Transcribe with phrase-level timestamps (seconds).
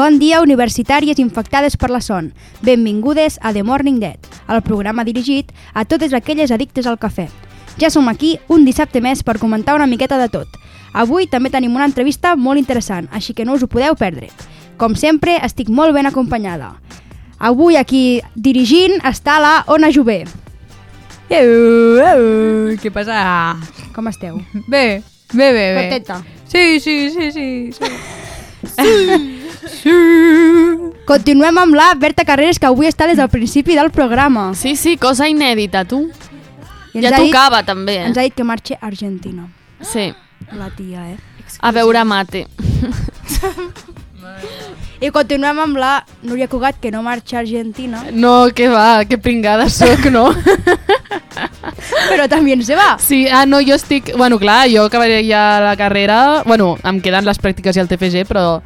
[0.00, 2.30] Bon dia, universitàries infectades per la son.
[2.64, 4.16] Benvingudes a The Morning Dead,
[4.48, 7.26] el programa dirigit a totes aquelles addictes al cafè.
[7.76, 10.56] Ja som aquí un dissabte més per comentar una miqueta de tot.
[10.94, 14.30] Avui també tenim una entrevista molt interessant, així que no us ho podeu perdre.
[14.80, 16.70] Com sempre, estic molt ben acompanyada.
[17.36, 20.22] Avui aquí dirigint està la Ona Jové.
[21.28, 23.20] Eu, eu, què passa?
[23.92, 24.40] Com esteu?
[24.64, 25.02] Bé,
[25.34, 25.82] bé, bé, bé.
[25.82, 26.22] Contenta?
[26.48, 27.50] Sí, sí, sí, sí.
[27.76, 28.39] sí.
[31.06, 34.52] Continuem amb la Berta Carreras, que avui està des del principi del programa.
[34.54, 36.04] Sí, sí, cosa inèdita, tu.
[36.94, 37.96] I Ja ha dit- tocava, també.
[38.06, 39.48] Ens ha dit que marxa a Argentina.
[39.80, 40.12] Sí,
[40.52, 41.16] La tia, eh?
[41.60, 42.46] a veure mate.
[45.00, 49.16] I continuem amb la Núria Cugat, que no marxa a Argentina, No, que va, que
[49.16, 50.26] pringada sóc, no?
[52.10, 52.98] però també se va.
[53.00, 54.12] Sí, ah, no, jo estic...
[54.16, 56.42] Bueno, clar, jo acabaré ja la carrera...
[56.44, 58.60] Bueno, em queden les pràctiques i el TFG, però...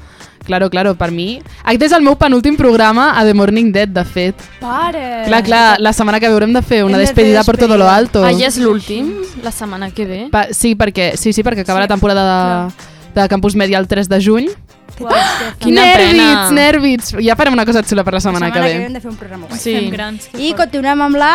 [0.44, 1.38] Claro, claro, per mi...
[1.62, 4.42] Aquest és el meu penúltim programa a The Morning Dead, de fet.
[4.60, 5.22] Pare!
[5.28, 7.88] Clar, clar, la setmana que ve haurem de fer una de despedida per todo lo
[7.88, 8.26] alto.
[8.26, 9.14] Ah, ja és l'últim?
[9.42, 10.20] La setmana que ve?
[10.34, 12.26] Pa sí, perquè, sí, sí, perquè acaba Sí, la temporada
[12.68, 14.50] de, de Campus Media el 3 de juny.
[14.96, 16.50] Quina Nervis, pena!
[16.54, 17.12] Nervis!
[17.24, 19.00] Ja farem una cosa xula per la La setmana, setmana que ve que hem de
[19.00, 19.58] fer un programa guai.
[19.58, 19.74] Sí.
[19.74, 20.28] Fem grans.
[20.30, 20.60] que I fort.
[20.64, 21.32] continuem amb la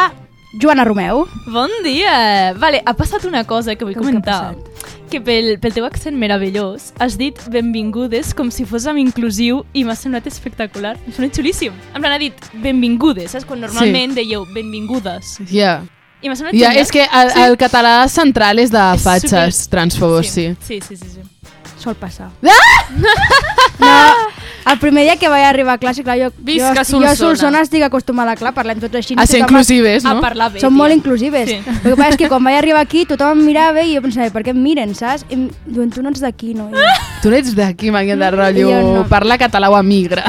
[0.61, 1.27] Joana Romeu.
[1.53, 2.53] Bon dia!
[2.57, 4.55] Vale, ha passat una cosa que vull Com que comentar.
[5.09, 9.95] Que pel, pel teu accent meravellós has dit benvingudes com si fóssim inclusiu i m'ha
[9.97, 10.95] semblat espectacular.
[11.05, 11.73] Em sembla xulíssim.
[11.95, 13.45] En plan, ha dit benvingudes, saps?
[13.49, 15.39] Quan normalment dèieu benvingudes.
[15.51, 15.79] Ja.
[16.21, 16.83] I m'ha semblat Ja, genial.
[16.83, 17.41] és que el, Sí.
[17.41, 20.55] el català central és de És fatxes super- transfobos, sí.
[20.67, 21.05] Sí, sí, sí.
[21.15, 21.21] sí.
[21.79, 22.29] Sol passar.
[23.79, 26.83] No, el primer dia que vaig arribar a classe, clar, jo, Visca jo, jo a
[26.85, 27.15] Solsona.
[27.15, 29.15] Solsona estic acostumada, clar, parlem tots així.
[29.17, 30.21] A ser inclusives, A no?
[30.21, 30.77] parlar bé, Són tia.
[30.77, 31.47] molt inclusives.
[31.49, 31.61] Sí.
[31.65, 34.29] El que passa és que quan vaig arribar aquí tothom em mirava i jo pensava,
[34.35, 35.23] per què em miren, saps?
[35.29, 36.69] I em diuen, tu no ets d'aquí, no?
[36.69, 36.83] I,
[37.23, 39.07] Tu no ets d'aquí, Maria de rotllo, Jo no.
[39.07, 40.23] parla català o emigra.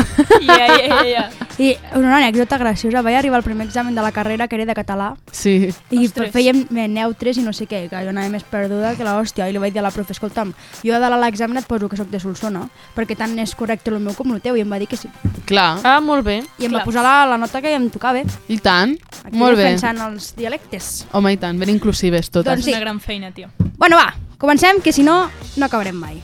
[0.47, 1.31] Ja, ja, ja.
[1.61, 4.73] I una anècdota graciosa, vaig arribar al primer examen de la carrera, que era de
[4.75, 5.69] català, Sí.
[5.91, 6.33] i Ostres.
[6.33, 9.59] fèiem neutres i no sé què, que jo anava més perduda que l'hòstia, i li
[9.61, 12.63] vaig dir a la profe, escolta'm, jo a l'examen et poso que sóc de Solsona,
[12.97, 15.11] perquè tant és correcte el meu com el teu, i em va dir que sí.
[15.45, 15.81] Clar.
[15.85, 16.39] Ah, molt bé.
[16.59, 16.81] I em Clar.
[16.81, 18.23] va posar la, la nota que em tocava.
[18.49, 18.97] I tant.
[19.25, 19.65] Aquí molt bé.
[19.65, 21.07] defensant els dialectes.
[21.13, 22.47] Home, i tant, ben inclusives totes.
[22.47, 22.71] Doncs És sí.
[22.73, 23.49] una gran feina, tio.
[23.77, 26.23] Bueno, va, comencem, que si no, no acabarem mai.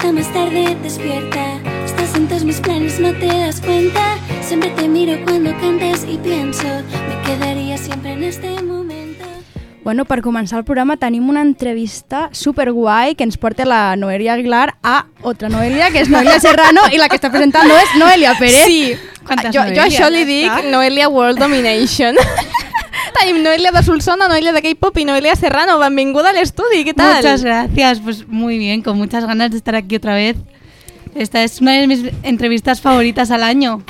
[0.00, 1.60] Hasta más tarde despierta.
[1.84, 4.16] Estás en todos mis planes, no te das cuenta.
[4.40, 9.26] Siempre te miro cuando cantes y pienso, me quedaría siempre en este momento.
[9.84, 14.78] Bueno, per començar el programa tenim una entrevista superguai que ens porta la Noelia Aguilar
[14.82, 18.64] a otra Noelia, que és Noelia Serrano, i la que està presentant és Noelia Pérez.
[18.64, 18.96] Sí,
[19.52, 20.64] jo, jo això li dic.
[20.72, 22.16] Noelia World Domination.
[23.20, 25.78] Tenim Noelia de Solsona, Noelia de K-pop y Noelia Serrano.
[25.78, 27.16] Benvinguda al estudi, ¿qué tal?
[27.16, 30.36] Muchas gracias, pues muy bien, con muchas ganas de estar aquí otra vez.
[31.14, 33.82] Esta es una de mis entrevistas favoritas al año.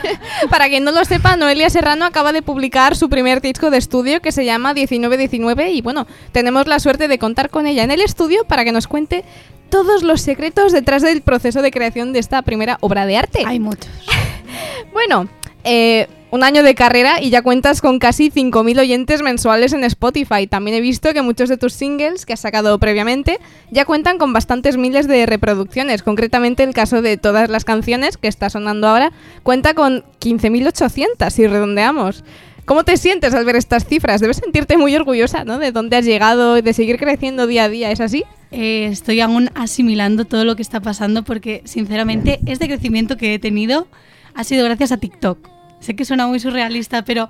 [0.50, 4.20] Para quien no lo sepa, Noelia Serrano acaba de publicar su primer disco de estudio
[4.20, 8.00] que se llama 1919 y bueno, tenemos la suerte de contar con ella en el
[8.00, 9.24] estudio para que nos cuente
[9.68, 13.42] todos los secretos detrás del proceso de creación de esta primera obra de arte.
[13.46, 13.90] Hay muchos.
[14.92, 15.28] Bueno,
[15.64, 20.46] eh, un año de carrera y ya cuentas con casi 5.000 oyentes mensuales en Spotify.
[20.46, 23.38] También he visto que muchos de tus singles que has sacado previamente
[23.70, 26.02] ya cuentan con bastantes miles de reproducciones.
[26.02, 31.46] Concretamente el caso de todas las canciones que está sonando ahora cuenta con 15.800 si
[31.46, 32.24] redondeamos.
[32.64, 34.20] ¿Cómo te sientes al ver estas cifras?
[34.20, 35.60] Debes sentirte muy orgullosa, ¿no?
[35.60, 38.24] De dónde has llegado y de seguir creciendo día a día, ¿es así?
[38.50, 43.38] Eh, estoy aún asimilando todo lo que está pasando porque, sinceramente, este crecimiento que he
[43.38, 43.86] tenido
[44.34, 45.55] ha sido gracias a TikTok.
[45.86, 47.28] Sé que suena muy surrealista, pero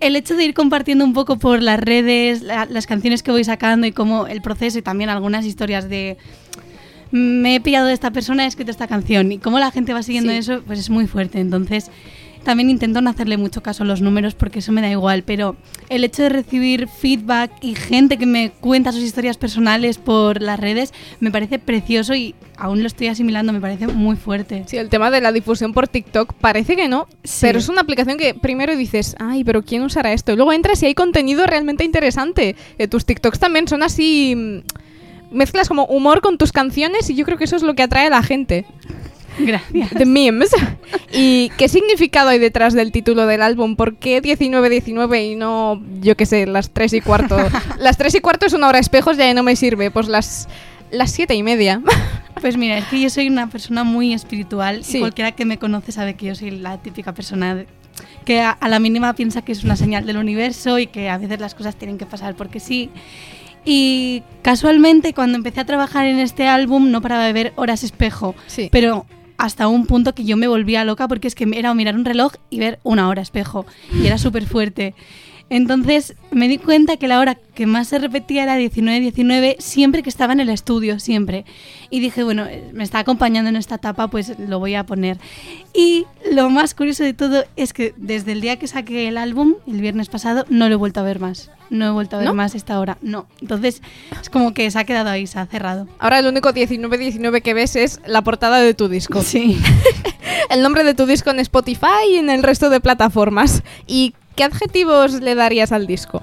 [0.00, 3.42] el hecho de ir compartiendo un poco por las redes la- las canciones que voy
[3.42, 6.18] sacando y cómo el proceso y también algunas historias de
[7.10, 10.02] me he pillado de esta persona, he escrito esta canción y cómo la gente va
[10.02, 10.38] siguiendo Sí.
[10.38, 11.40] eso, pues es muy fuerte.
[11.40, 11.90] Entonces,
[12.44, 15.56] también intento no hacerle mucho caso a los números porque eso me da igual, pero
[15.88, 20.58] el hecho de recibir feedback y gente que me cuenta sus historias personales por las
[20.58, 24.64] redes me parece precioso y aún lo estoy asimilando, me parece muy fuerte.
[24.66, 27.38] Sí, el tema de la difusión por TikTok parece que no, Sí.
[27.42, 30.32] pero es una aplicación que primero dices, ay, pero ¿quién usará esto?
[30.32, 32.56] Y luego entras y hay contenido realmente interesante.
[32.78, 34.34] Eh, tus TikToks también son así...
[34.36, 34.58] mm,
[35.32, 38.08] Mezclas como humor con tus canciones y yo creo que eso es lo que atrae
[38.08, 38.66] a la gente.
[39.46, 39.90] Gracias.
[39.90, 40.50] The memes.
[41.12, 43.76] ¿Y qué significado hay detrás del título del álbum?
[43.76, 47.36] ¿Por qué 19-19 y no, yo qué sé, las 3 y cuarto?
[47.78, 49.90] las 3 y cuarto es una hora espejos, ya no me sirve.
[49.90, 50.48] Pues las
[50.90, 51.80] las siete y media.
[52.40, 54.96] Pues mira, es que yo soy una persona muy espiritual Sí.
[54.96, 57.66] y cualquiera que me conoce sabe que yo soy la típica persona
[58.24, 61.18] que a, a la mínima piensa que es una señal del universo y que a
[61.18, 62.88] veces las cosas tienen que pasar porque sí.
[63.64, 68.34] Y casualmente cuando empecé a trabajar en este álbum no paraba de ver horas espejo,
[68.46, 68.68] Sí.
[68.72, 69.04] pero
[69.40, 72.32] hasta un punto que yo me volvía loca porque es que era mirar un reloj
[72.50, 74.94] y ver una hora espejo y era súper fuerte.
[75.50, 80.08] Entonces me di cuenta que la hora que más se repetía era 19-19 siempre que
[80.08, 81.44] estaba en el estudio, siempre.
[81.90, 85.18] Y dije, bueno, eh, me está acompañando en esta etapa, pues lo voy a poner.
[85.74, 89.56] Y lo más curioso de todo es que desde el día que saqué el álbum,
[89.66, 91.50] el viernes pasado, no lo he vuelto a ver más.
[91.68, 92.34] No he vuelto a ver ¿No?
[92.34, 92.98] más esta hora.
[93.02, 93.26] No.
[93.40, 93.82] Entonces
[94.20, 95.88] es como que se ha quedado ahí, se ha cerrado.
[95.98, 99.22] Ahora el único 19-19 que ves es la portada de tu disco.
[99.22, 99.60] Sí.
[100.50, 103.62] El nombre de tu disco en Spotify y en el resto de plataformas.
[103.86, 106.22] ¿Y qué adjetivos le darías al disco?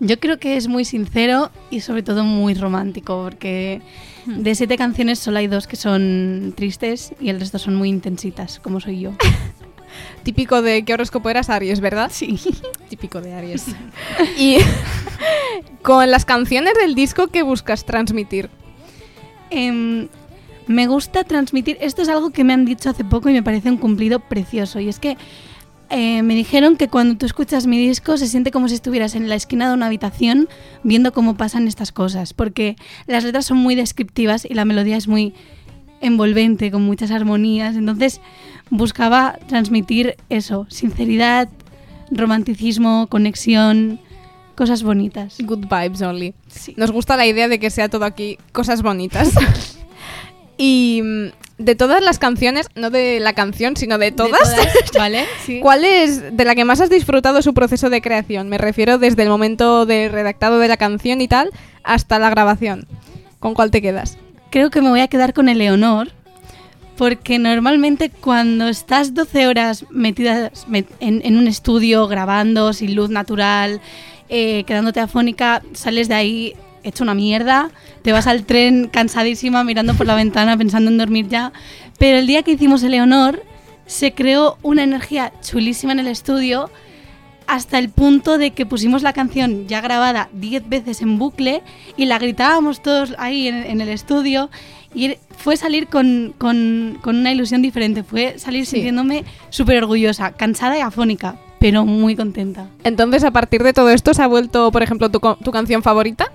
[0.00, 3.80] Yo creo que es muy sincero y sobre todo muy romántico, porque
[4.26, 8.58] de siete canciones solo hay dos que son tristes y el resto son muy intensitas,
[8.58, 9.12] como soy yo.
[10.24, 12.10] Típico de qué horóscopo eras Aries, ¿verdad?
[12.12, 12.38] Sí.
[12.88, 13.66] Típico de Aries.
[14.36, 14.56] y
[15.82, 18.50] con las canciones del disco que buscas transmitir.
[19.50, 20.08] Em,
[20.66, 23.68] me gusta transmitir, esto es algo que me han dicho hace poco y me parece
[23.68, 25.16] un cumplido precioso, y es que
[25.92, 29.28] eh, me dijeron que cuando tú escuchas mi disco se siente como si estuvieras en
[29.28, 30.48] la esquina de una habitación
[30.82, 35.06] viendo cómo pasan estas cosas, porque las letras son muy descriptivas y la melodía es
[35.06, 35.34] muy
[36.00, 38.22] envolvente, con muchas armonías, entonces
[38.70, 41.50] buscaba transmitir eso, sinceridad,
[42.10, 44.00] romanticismo, conexión,
[44.54, 45.36] cosas bonitas.
[45.40, 46.34] Good vibes only.
[46.48, 46.72] Sí.
[46.78, 49.34] Nos gusta la idea de que sea todo aquí cosas bonitas.
[50.64, 51.26] y mm,
[51.58, 54.54] de todas las canciones, no de la canción, sino de todas,
[54.98, 55.24] ¿vale?
[55.44, 55.58] Sí.
[55.60, 58.48] ¿cuál es de la que más has disfrutado su proceso de creación?
[58.48, 61.50] Me refiero desde el momento de redactado de la canción y tal
[61.82, 62.86] hasta la grabación.
[63.40, 64.18] ¿Con cuál te quedas?
[64.50, 66.10] Creo que me voy a quedar con Eleonor,
[66.96, 73.10] porque normalmente cuando estás 12 horas metidas met- en, en un estudio grabando sin luz
[73.10, 73.80] natural,
[74.28, 77.70] eh, quedándote afónica, sales de ahí hecho una mierda,
[78.02, 81.52] te vas al tren cansadísima mirando por la ventana pensando en dormir ya.
[81.98, 83.42] Pero el día que hicimos Eleonor
[83.86, 86.70] se creó una energía chulísima en el estudio
[87.46, 91.62] hasta el punto de que pusimos la canción ya grabada 10 veces en bucle
[91.96, 94.48] y la gritábamos todos ahí en, en el estudio
[94.94, 98.76] y er- fue salir con, con- con una ilusión diferente, fue salir Sí.
[98.76, 102.68] sintiéndome súper orgullosa, cansada y afónica, pero muy contenta.
[102.84, 106.30] Entonces, a partir de todo esto, ¿se ha vuelto, por ejemplo, tu, tu canción favorita?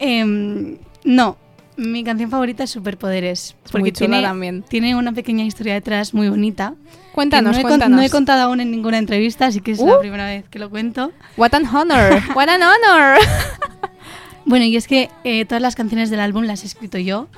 [0.00, 1.36] Em, no,
[1.76, 4.64] mi canción favorita es Superpoderes, Es porque muy chula tiene, también.
[4.68, 6.74] tiene una pequeña historia detrás muy bonita.
[7.12, 7.96] Cuéntanos, no, he cuéntanos.
[7.98, 9.86] no he contado aún en ninguna entrevista, así que es Uh.
[9.86, 11.12] la primera vez que lo cuento.
[11.36, 12.20] What an honor.
[12.34, 13.18] What an honor.
[14.46, 17.28] Bueno, y es que eh, todas las canciones del álbum las he escrito yo,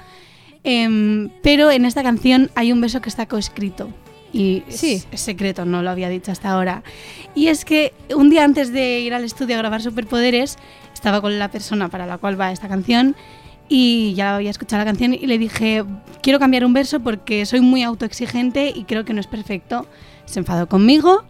[0.64, 3.90] em, pero en esta canción hay un beso que está coescrito.
[4.32, 5.02] Y Sí.
[5.10, 6.82] es, secreto, no lo había dicho hasta ahora.
[7.34, 10.56] Y es que un día antes de ir al estudio a grabar Superpoderes,
[11.02, 13.16] estaba con la persona para la cual va esta canción
[13.68, 15.82] y ya había escuchado la canción y le dije,
[16.22, 19.88] quiero cambiar un verso porque soy muy autoexigente y creo que no es perfecto.
[20.26, 21.24] Se enfadó conmigo,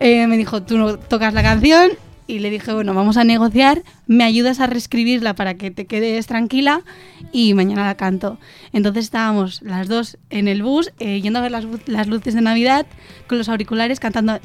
[0.00, 1.92] eh, me dijo, tú no tocas la canción
[2.26, 6.26] y le dije, bueno, vamos a negociar, me ayudas a reescribirla para que te quedes
[6.26, 6.82] tranquila
[7.30, 8.38] y mañana la canto.
[8.72, 12.40] Entonces estábamos las dos en el bus eh, yendo a ver las, las luces de
[12.40, 12.86] Navidad
[13.28, 14.40] con los auriculares cantando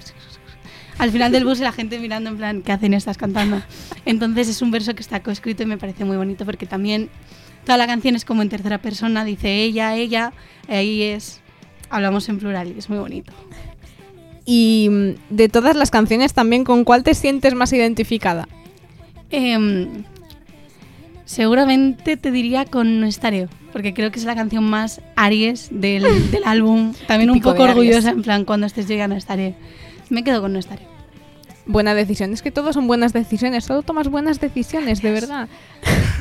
[0.97, 3.61] al final del bus y la gente mirando en plan, ¿qué hacen estas cantando?
[4.05, 7.09] Entonces es un verso que está coescrito y me parece muy bonito porque también
[7.65, 10.33] toda la canción es como en tercera persona, dice ella, ella,
[10.67, 11.41] ahí es,
[11.89, 13.33] hablamos en plural y es muy bonito.
[14.45, 18.47] Y mm, de todas las canciones también, ¿con cuál te sientes más identificada?
[19.29, 20.05] Em,
[21.25, 26.31] seguramente te diría con No estaré, porque creo que es la canción más Aries del,
[26.31, 26.93] del álbum.
[27.07, 29.55] También un poco orgullosa, en plan, cuando estés llegando No estaré.
[30.09, 30.83] Me quedo con No estaré.
[31.65, 32.31] Buena decisión.
[32.33, 33.65] Es que todos son buenas decisiones.
[33.65, 35.49] Solo tomas buenas decisiones, de verdad.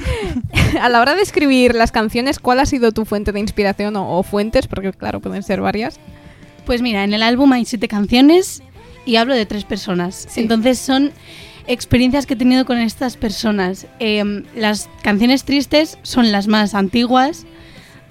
[0.81, 4.19] A la hora de escribir las canciones, ¿cuál ha sido tu fuente de inspiración o,
[4.19, 4.67] o fuentes?
[4.67, 6.01] Porque claro, pueden ser varias.
[6.65, 8.63] Pues mira, en el álbum hay siete canciones
[9.05, 10.27] y hablo de tres personas.
[10.29, 10.41] Sí.
[10.41, 11.13] Entonces son
[11.67, 13.87] experiencias que he tenido con estas personas.
[13.99, 17.47] Em, las canciones tristes son las más antiguas.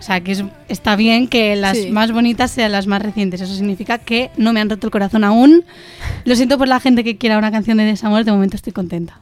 [0.05, 1.89] O sea, que es- está bien que las Sí.
[1.89, 3.41] más bonitas sean las más recientes.
[3.41, 5.63] Eso significa que no me han roto el corazón aún.
[6.25, 8.24] Lo siento por la gente que quiera una canción de desamor.
[8.24, 9.17] De momento estoy contenta.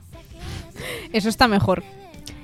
[1.13, 1.83] Eso está mejor.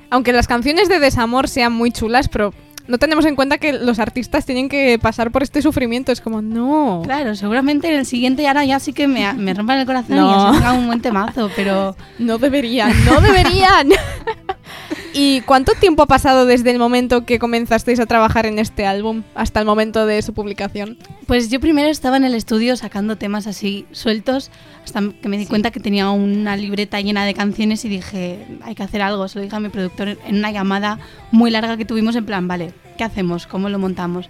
[0.10, 2.53] Aunque las canciones de desamor sean muy chulas, pero
[2.89, 6.12] no tenemos en cuenta que los artistas tienen que pasar por este sufrimiento.
[6.12, 7.01] Es como, no.
[7.05, 10.19] Claro, seguramente en el siguiente ahora ya sí que me, me rompan el corazón y
[10.19, 11.51] ya se un buen temazo.
[11.55, 13.89] Pero No deberían, no deberían.
[15.13, 19.24] ¿Y cuánto tiempo ha pasado desde el momento que comenzasteis a trabajar en este álbum
[19.36, 20.98] hasta el momento de su publicación?
[21.25, 24.51] Pues yo primero estaba en el estudio sacando temas así sueltos,
[24.89, 28.75] hasta que me di cuenta que tenía una libreta llena de canciones y dije, hay
[28.75, 29.27] que hacer algo.
[29.27, 31.00] Se lo dije a mi productor en una llamada
[31.31, 33.46] muy larga que tuvimos en plan, vale, ¿qué hacemos?
[33.46, 34.29] ¿Cómo lo montamos?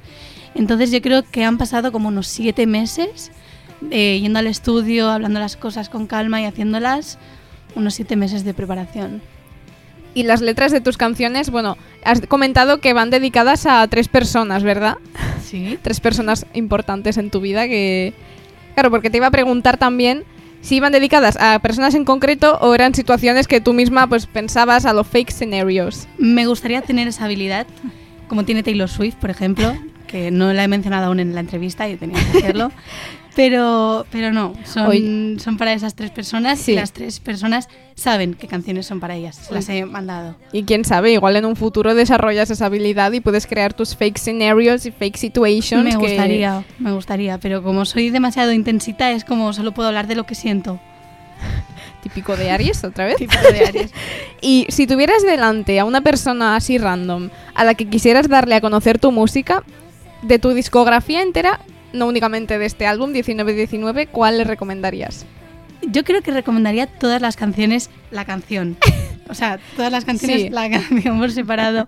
[0.55, 3.31] Entonces yo creo que han pasado como unos siete meses
[3.91, 7.17] eh, yendo al estudio, hablando las cosas con calma y haciéndolas,
[7.75, 9.21] unos siete meses de preparación.
[10.13, 14.63] Y las letras de tus canciones, bueno, has comentado que van dedicadas a tres personas,
[14.63, 14.97] ¿verdad?
[15.43, 15.79] Sí.
[15.83, 18.13] Tres personas importantes en tu vida que...
[18.73, 20.25] Claro, porque te iba a preguntar también
[20.61, 24.85] si iban dedicadas a personas en concreto o eran situaciones que tú misma pues pensabas
[24.85, 26.07] a los fake scenarios.
[26.17, 27.67] Me gustaría tener esa habilidad,
[28.27, 29.73] como tiene Taylor Swift, por ejemplo,
[30.07, 32.71] que no la he mencionado aún en la entrevista y tenía que hacerlo.
[33.39, 36.73] Pero, pero no, son, son para esas tres personas Sí.
[36.73, 39.47] y las tres personas saben qué canciones son para ellas.
[39.49, 40.35] Las he mandado.
[40.51, 44.17] Y quién sabe, igual en un futuro desarrollas esa habilidad y puedes crear tus fake
[44.17, 45.85] scenarios y fake situations.
[45.85, 50.07] Me que- gustaría, me gustaría, pero como soy demasiado intensita es como solo puedo hablar
[50.07, 50.77] de lo que siento.
[52.03, 53.15] Típico de Aries, otra vez.
[53.15, 53.91] Tipo de Aries.
[54.41, 58.59] Y si tuvieras delante a una persona así random a la que quisieras darle a
[58.61, 59.63] conocer tu música,
[60.23, 61.61] de tu discografía entera,
[61.93, 65.25] no únicamente de este álbum 1919, ¿cuál le recomendarías?
[65.87, 68.77] Yo creo que recomendaría todas las canciones, la canción.
[69.29, 70.49] O sea, todas las canciones, Sí.
[70.49, 71.87] la canción por separado.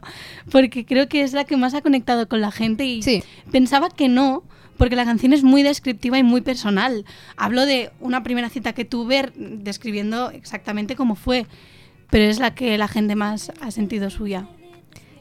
[0.51, 3.23] Porque creo que es la que más ha conectado con la gente y Sí.
[3.51, 4.43] pensaba que no,
[4.77, 7.03] porque la canción es muy descriptiva y muy personal.
[7.37, 11.45] Hablo de una primera cita que tuve describiendo exactamente cómo fue,
[12.09, 14.47] pero es la que la gente más ha sentido suya.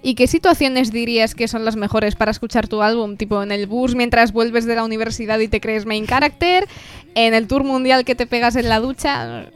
[0.02, 3.16] ¿Y qué situaciones dirías que son las mejores para escuchar tu álbum?
[3.16, 6.66] Tipo en el bus mientras vuelves de la universidad y te crees main character,
[7.14, 9.50] en el tour mundial que te pegas en la ducha.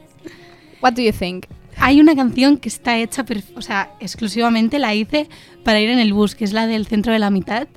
[0.81, 1.45] What do you think?
[1.77, 3.25] Hay una canción que está hecha,
[3.55, 5.27] o sea, exclusivamente la hice
[5.63, 7.67] para ir en el bus, que es la del centro de la mitad.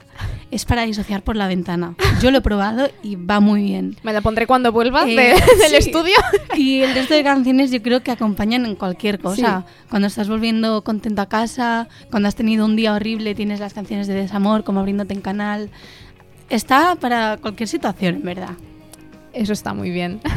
[0.51, 1.95] Es para disociar por la ventana.
[2.23, 3.97] Yo lo he probado y va muy bien.
[4.03, 5.77] Me la pondré cuando vuelva Eh, de- del sí.
[5.77, 6.15] estudio.
[6.57, 9.67] Y el resto de canciones yo creo que acompañan en cualquier cosa.
[9.91, 14.07] Cuando estás volviendo contento a casa, cuando has tenido un día horrible, tienes las canciones
[14.07, 15.69] de desamor, como abriéndote en canal.
[16.49, 18.51] Está para cualquier situación, en verdad.
[19.39, 20.21] Eso está muy bien.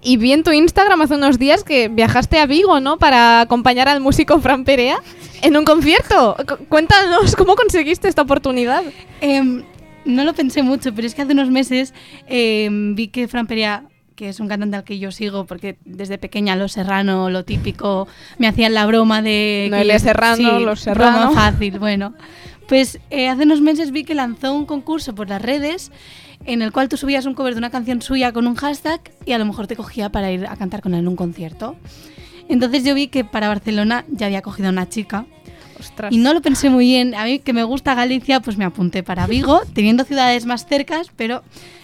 [0.00, 2.98] Y vi en tu Instagram hace unos días que viajaste a Vigo, ¿no?
[2.98, 4.98] Para acompañar al músico Fran Perea
[5.42, 6.36] en un concierto.
[6.48, 8.82] Cu- Cuéntanos cómo conseguiste esta oportunidad.
[9.20, 9.64] Em,
[10.04, 11.94] no lo pensé mucho, pero es que hace unos meses
[12.28, 16.16] em, vi que Fran Perea, que es un cantante al que yo sigo, porque desde
[16.16, 18.06] pequeña Los Serrano, lo típico,
[18.38, 19.64] me hacían la broma de...
[19.66, 21.32] que Noelia yo- Serrano, Los Serrano.
[21.32, 22.14] Fácil, bueno.
[22.68, 25.90] Pues eh, hace unos meses vi que lanzó un concurso por las redes
[26.48, 29.32] en el cual tú subías un cover de una canción suya con un hashtag y
[29.32, 31.76] a lo mejor te cogía para ir a cantar con él en un concierto.
[32.48, 35.26] Entonces yo vi que para Barcelona ya había cogido a una chica
[35.78, 36.12] Ostras.
[36.12, 37.14] y no lo pensé muy bien.
[37.14, 41.08] A mí que me gusta Galicia, pues me apunté para Vigo, teniendo ciudades más cercas,
[41.16, 41.42] pero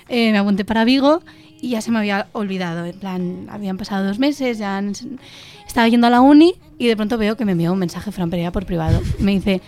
[0.08, 1.20] eh, me apunté para Vigo
[1.60, 2.84] y ya se me había olvidado.
[2.86, 4.94] En plan, habían pasado dos meses, ya han-
[5.66, 8.30] estaba yendo a la uni y de pronto veo que me envió un mensaje Fran
[8.30, 9.00] Perea por privado.
[9.18, 9.60] Me dice,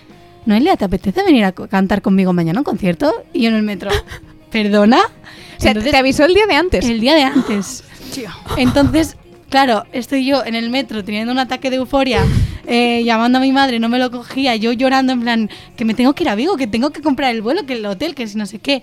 [0.47, 3.12] Noelia, ¿te apetece venir a cantar conmigo mañana a un concierto?
[3.35, 3.91] Y yo en el metro,
[4.62, 4.98] ¿perdona?
[4.98, 6.84] O sea, Entonces, te avisó el día de antes.
[6.84, 7.84] el día de antes.
[8.56, 9.16] Entonces,
[9.50, 12.25] claro, estoy yo en el metro teniendo un ataque de euforia,
[12.66, 15.92] eh, llamando a mi madre, no me lo cogía, yo llorando en plan, que me
[15.92, 18.26] tengo que ir a Vigo, que tengo que comprar el vuelo, que el hotel, que
[18.26, 18.82] si no sé qué.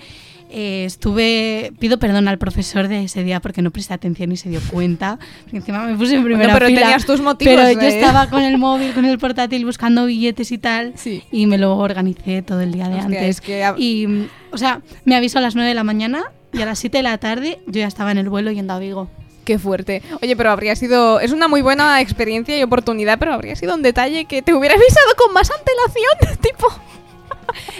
[0.56, 4.50] Eh, estuve, pido perdón al profesor de ese día porque no presté atención y se
[4.50, 5.18] dio cuenta.
[5.52, 6.82] Encima me puse en primera pero fila.
[6.82, 10.60] tenías tus motivos, Pero yo estaba con el móvil, con el portátil, buscando billetes y
[10.60, 10.94] tal.
[10.96, 11.24] Sí.
[11.32, 13.30] Y me lo organicé todo el día de Hostia, antes.
[13.38, 16.66] es que Y, o sea, me avisó a las 9 de la mañana y a
[16.68, 19.10] las 7 de la tarde yo ya estaba en el vuelo yendo a Vigo.
[19.46, 20.02] Qué fuerte.
[20.22, 21.20] Oye, pero habría sido.
[21.20, 24.76] Es una muy buena experiencia y oportunidad, pero habría sido un detalle que te hubiera
[24.76, 26.40] avisado con más antelación.
[26.42, 26.68] tipo.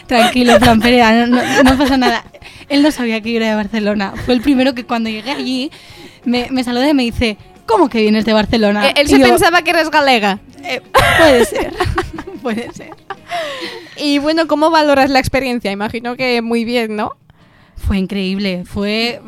[0.08, 2.24] Tranquilo, Fran Perea, no, no- no pasa nada.
[2.70, 4.14] Él no sabía que yo era de Barcelona.
[4.26, 5.72] Fue el primero que cuando llegué allí
[6.26, 8.90] me, me saluda y me dice, ¿cómo que vienes de Barcelona?
[8.90, 10.40] Eh, Él Y se yo, pensaba que eres galega.
[10.64, 10.82] "Eh,
[11.18, 11.74] puede ser,
[12.42, 12.92] puede ser.
[13.98, 15.72] Y bueno, ¿cómo valoras la experiencia?
[15.72, 17.12] Imagino que muy bien, ¿no?
[17.76, 19.20] Fue increíble, fue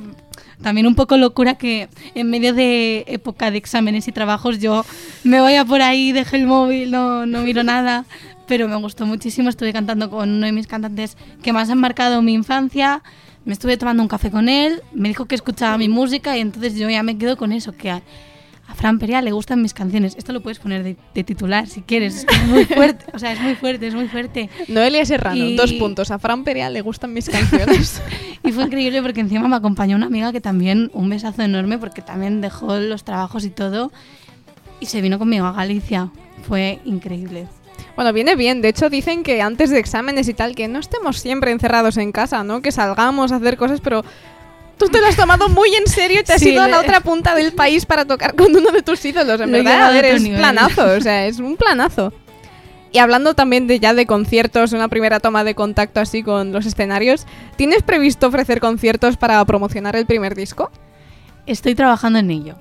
[0.63, 4.85] también un poco locura que en medio de época de exámenes y trabajos yo
[5.23, 8.05] me vaya por ahí, dejé el móvil, no, no miro nada,
[8.47, 12.21] pero me gustó muchísimo, estuve cantando con uno de mis cantantes que más han marcado
[12.21, 13.01] mi infancia,
[13.45, 16.75] me estuve tomando un café con él, me dijo que escuchaba mi música y entonces
[16.75, 18.01] yo ya me quedo con eso, que a,
[18.67, 21.81] a Fran Perea le gustan mis canciones, esto lo puedes poner de, de titular si
[21.81, 24.49] quieres, es muy fuerte, o sea, es muy fuerte, es muy fuerte.
[24.67, 26.09] Noelia Serrano, Y- dos puntos.
[26.11, 28.01] A Fran Perea le gustan mis canciones.
[28.43, 32.03] Y fue increíble porque encima me acompañó una amiga que también, un besazo enorme porque
[32.03, 33.91] también dejó los trabajos y todo
[34.79, 36.11] y se vino conmigo a Galicia.
[36.47, 37.47] Fue increíble.
[37.95, 38.61] Bueno, viene bien.
[38.61, 42.11] De hecho, dicen que antes de exámenes y tal, que no estemos siempre encerrados en
[42.11, 42.61] casa, ¿no?
[42.61, 44.03] Que salgamos a hacer cosas, pero
[44.77, 46.81] tú te lo has tomado muy en serio y te has Sí, ido a la
[46.81, 49.39] otra punta del país para tocar con uno de tus ídolos.
[49.39, 50.39] En verdad, a ver, es nivel.
[50.39, 52.11] planazo, o sea, es un planazo.
[52.91, 56.65] Y hablando también de ya de conciertos, una primera toma de contacto así con los
[56.65, 57.25] escenarios,
[57.57, 60.71] ¿tienes previsto ofrecer conciertos para promocionar el primer disco?
[61.45, 62.55] Estoy trabajando en ello.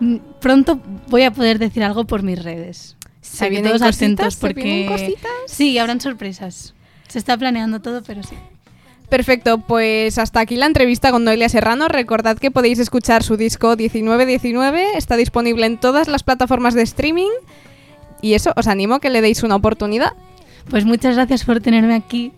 [0.00, 2.96] Mm, Pronto voy a poder decir algo por mis redes.
[3.38, 3.96] Que vienen todos cositas?
[3.96, 5.30] atentos ¿Se porque cositas?
[5.46, 6.74] sí, habrán sorpresas.
[7.08, 8.36] Se está planeando todo, pero sí.
[9.08, 11.88] Perfecto, pues hasta aquí la entrevista con Noelia Serrano.
[11.88, 17.30] Recordad que podéis escuchar su disco 1919, está disponible en todas las plataformas de streaming.
[18.22, 20.12] Y eso, os animo a que le deis una oportunidad.
[20.70, 22.32] Pues muchas gracias por tenerme aquí.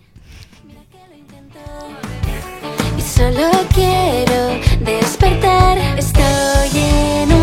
[2.99, 5.78] Y solo quiero despertar.
[5.97, 7.36] Estoy en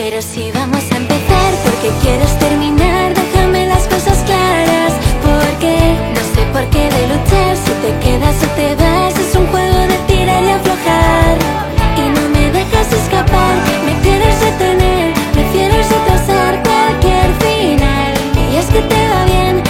[0.00, 4.92] Pero si vamos a empezar, porque quieres terminar, déjame las cosas claras.
[5.26, 5.74] Porque
[6.14, 7.56] no sé por qué de luchar.
[7.56, 11.34] Si te quedas o te vas, es un juego de tirar y aflojar.
[11.96, 18.12] Y no me dejas escapar, me quieres retener, prefieres retrasar cualquier final.
[18.52, 19.67] Y es que te va bien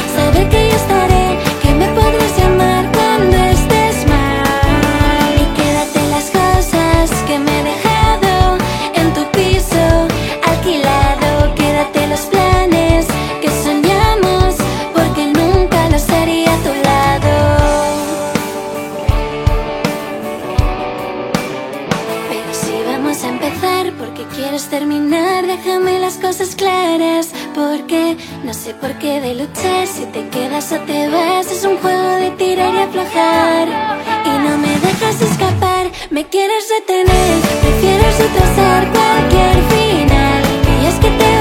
[24.78, 27.30] terminar, déjame las cosas claras.
[27.54, 31.78] Porque no sé por qué de luchar, si te quedas o te vas, es un
[31.78, 33.67] juego de tirar y aflojar.
[34.25, 40.43] Y no me dejas escapar, me quieres retener, prefieres retrasar cualquier final.
[40.80, 41.37] Y es que te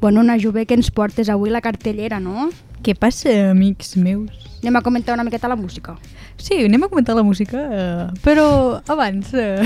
[0.00, 2.48] Bueno, una jove que ens portes avui la cartellera, no?
[2.80, 4.32] Què passa, amics meus?
[4.62, 5.98] Anem a comentar una miqueta la música.
[6.40, 9.60] Sí, anem a comentar la música, eh, però abans eh,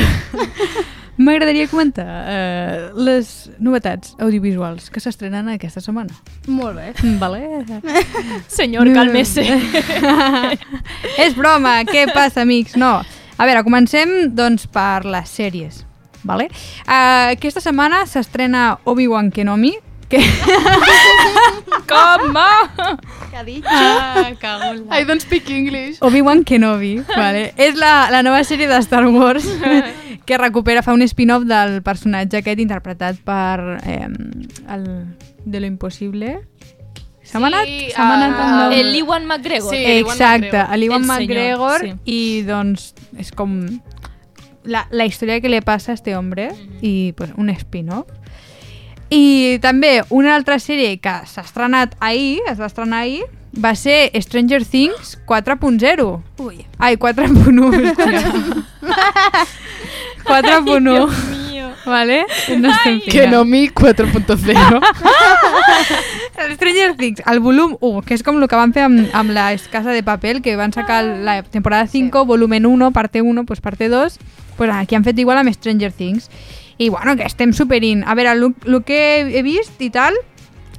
[1.23, 3.31] m'agradaria comentar eh, les
[3.63, 6.19] novetats audiovisuals que s'estrenen aquesta setmana.
[6.51, 6.91] Molt bé.
[7.23, 7.63] Vale?
[8.59, 9.47] Senyor, cálmese.
[11.25, 12.75] És broma, què passa, amics?
[12.75, 12.97] No.
[13.39, 15.85] A veure, comencem doncs per les sèries.
[16.25, 16.49] Vale?
[16.89, 19.77] Uh, aquesta setmana s'estrena Obi-Wan Kenobi,
[20.09, 20.19] que...
[21.89, 22.37] Com?
[23.67, 25.01] Ah, cago en la...
[25.01, 25.99] I don't speak English.
[26.01, 27.53] Obi-Wan Kenobi, vale.
[27.57, 29.45] és la, la nova sèrie de Star Wars
[30.27, 34.87] que recupera, fa un spin-off del personatge aquest interpretat per eh, el
[35.45, 36.39] de lo impossible.
[37.25, 37.69] S'ha Sí, manat?
[37.95, 38.73] S'ha manat el ah, nom?
[38.77, 39.75] El Iwan McGregor.
[39.75, 39.83] Sí.
[39.99, 40.79] Ewan Exacte, McGregor.
[40.79, 41.93] l'Iwan El senyor, McGregor sí.
[42.05, 42.91] i doncs
[43.21, 43.55] és com
[44.65, 48.09] la, la història que li passa a este hombre i pues, un spin-off.
[49.11, 54.11] I també una altra sèrie que s'ha estrenat ahir, es va estrenar ahir, va ser
[54.21, 56.23] Stranger Things 4.0.
[56.39, 56.67] Ui.
[56.79, 57.85] Ai, 4.1.
[57.91, 58.23] espera.
[60.25, 61.45] 4.1.
[61.85, 62.25] Vale?
[62.59, 64.81] No estem Que no mi 4.0.
[66.39, 69.35] El Stranger Things, el volum 1, que és com el que van fer amb, amb
[69.37, 73.61] la Casa de Papel, que van sacar la temporada 5, volumen 1, parte 1, pues
[73.61, 74.19] parte 2,
[74.57, 76.31] pues aquí han fet igual amb Stranger Things.
[76.79, 78.03] I bueno, que estem superint.
[78.07, 79.01] A veure, el, que
[79.39, 80.15] he vist i tal,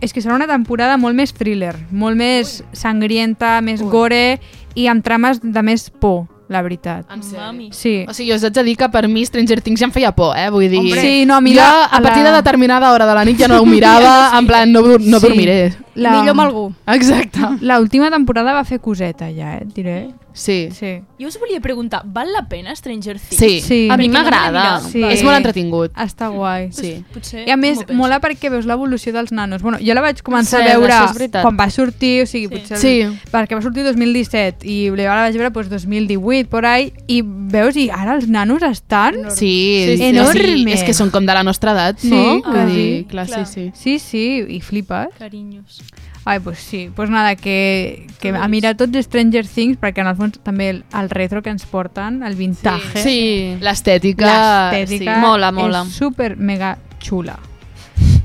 [0.02, 4.40] és que serà una temporada molt més thriller, molt més sangrienta, més gore
[4.76, 7.08] i amb trames de més por, la veritat.
[7.10, 7.72] En sèrio?
[7.74, 8.04] Sí.
[8.08, 10.36] O sigui, us haig de dir que per mi Stranger Things ja em feia por,
[10.38, 10.50] eh?
[10.54, 10.78] Vull dir...
[10.84, 11.02] Hombre.
[11.02, 13.40] Sí, no, a mi jo, la- a la- partir de determinada hora de la nit
[13.40, 15.26] ja no ho mirava, en plan, no, no Sí.
[15.26, 15.74] dormiré.
[15.96, 16.12] La...
[16.20, 16.66] Millor amb algú.
[16.94, 17.40] Exacte.
[17.62, 19.98] La última temporada va fer coseta ja, eh, et diré.
[20.36, 20.68] Sí.
[20.76, 21.00] Sí.
[21.18, 23.40] Jo us volia preguntar, val la pena Stranger Things?
[23.40, 23.62] Sí.
[23.62, 23.88] Sí.
[23.90, 24.82] A mi no m'agrada.
[24.84, 25.02] l'he Sí.
[25.04, 25.94] És molt entretingut.
[25.96, 26.68] Està guai.
[26.76, 27.04] Sí.
[27.14, 29.62] Potser I a més, mola perquè veus l'evolució dels nanos.
[29.64, 32.54] Bueno, jo la vaig començar Sí, a veure quan va sortir, o sigui, Sí.
[32.60, 32.78] potser...
[32.78, 32.94] Sí.
[33.32, 37.90] Perquè va sortir 2017 i la vaig veure doncs, 2018, por ahí, i veus, i
[37.90, 39.16] ara els nanos estan...
[39.32, 40.04] Sí, Sí, sí.
[40.04, 40.42] enorme.
[40.42, 40.74] Enorme.
[40.74, 42.42] és que són com de la nostra edat, Sí, no?
[42.44, 42.60] quasi.
[42.60, 43.46] Vull dir, clar, Clar.
[43.48, 43.72] sí, sí.
[43.74, 45.08] Sí, sí, i flipes.
[45.18, 45.80] Carinyos.
[46.28, 50.16] Ai, pues sí, pues nada, que, que a mirar tots Stranger Things, perquè en el
[50.18, 53.58] fons també el, el retro que ens porten, el vintage, Sí.
[53.62, 54.26] L'estètica...
[54.72, 55.22] l'estètica Sí.
[55.22, 55.84] Mola, mola.
[55.86, 57.38] és super mega chula.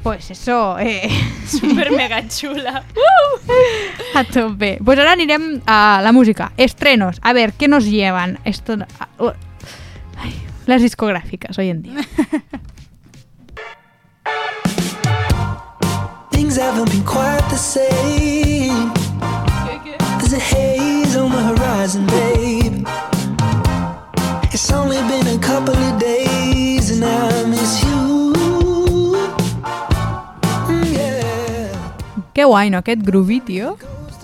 [0.02, 1.10] Pues eso, eh,
[1.46, 2.82] Super mega xula.
[4.14, 4.78] a tope.
[4.82, 6.52] Pues ahora anirem a la música.
[6.56, 7.18] Estrenos.
[7.20, 8.38] A ver, ¿qué nos llevan?
[8.46, 8.78] Esto...
[10.16, 10.32] Ay,
[10.66, 11.96] las discográficas hoy en día.
[16.50, 18.90] Things haven't been quite the same.
[20.18, 22.84] There's a haze on the horizon, babe.
[24.52, 28.34] It's only been a couple of days and I miss you.
[30.66, 31.70] Mm, yeah.
[32.34, 32.82] Que guai, no?
[32.82, 33.78] Aquest groovy, tio.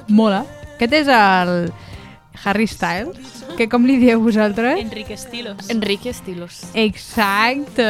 [0.09, 0.43] Mola.
[0.75, 1.71] Aquest és el
[2.43, 4.83] Harry Styles, que com li dieu vosaltres?
[4.83, 5.71] Enrique Estilos.
[5.71, 6.65] Enrique Estilos.
[6.75, 7.87] Exacte.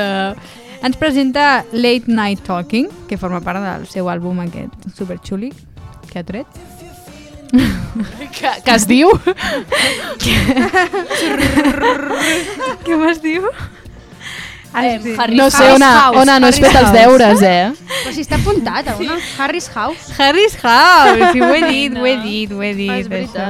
[0.82, 5.52] Ens presenta Late Night Talking, que forma part del seu àlbum aquest superxuli
[6.10, 6.46] que ha tret.
[8.36, 9.10] Que, que es diu...
[12.84, 13.46] Què m'has diu?
[14.76, 16.98] Eh, Harry No sé, Ona, House, Ona, no has Harry's fet els House.
[16.98, 17.70] deures, eh?
[18.02, 19.16] Però si està apuntat, a una.
[19.38, 20.10] Harry's House.
[20.18, 22.90] Harry's House, sí, ho he dit, ho he dit, ho he dit.
[22.92, 23.46] Ah, és això.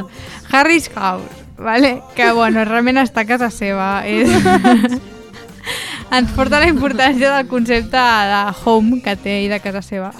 [0.52, 1.96] Harry's House, vale?
[2.14, 3.90] que bueno, realment està a casa seva.
[4.06, 4.30] És...
[6.14, 10.12] Ens porta la importància del concepte de home que té i de casa seva.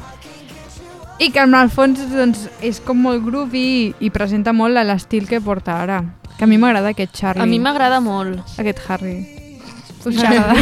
[1.22, 5.31] I que en el fons doncs, és com molt groovy i, i presenta molt l'estil
[5.31, 6.03] que porta ara.
[6.37, 7.42] Que a mi m'agrada aquest Charlie.
[7.42, 8.59] A mi m'agrada molt.
[8.61, 9.36] Aquest Harry.
[10.07, 10.55] Us agrada?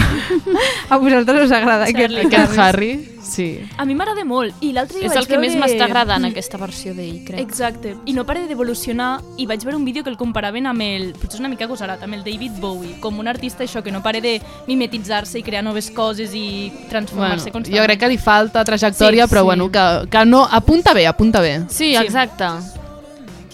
[0.88, 2.20] a vosaltres us agrada Charlie.
[2.20, 3.60] aquest, Aquest Harry, sí.
[3.76, 4.54] A mi m'agrada molt.
[4.64, 7.40] I l'altre És el que més veure- m'està agradant, aquesta versió d'ell, crec.
[7.40, 7.94] Exacte.
[8.06, 11.34] I no pare d'evolucionar i vaig veure un vídeo que el comparaven amb el, potser
[11.36, 14.20] és una mica agosarat, amb el David Bowie, com un artista això que no pare
[14.24, 17.80] de mimetitzar-se i crear noves coses i Bueno, transformar-se constantment.
[17.82, 19.44] jo crec que li falta trajectòria, Sí, però sí.
[19.52, 21.60] bueno, que, que no, apunta bé, apunta bé.
[21.68, 21.96] Sí, Sí.
[21.96, 22.44] exacte.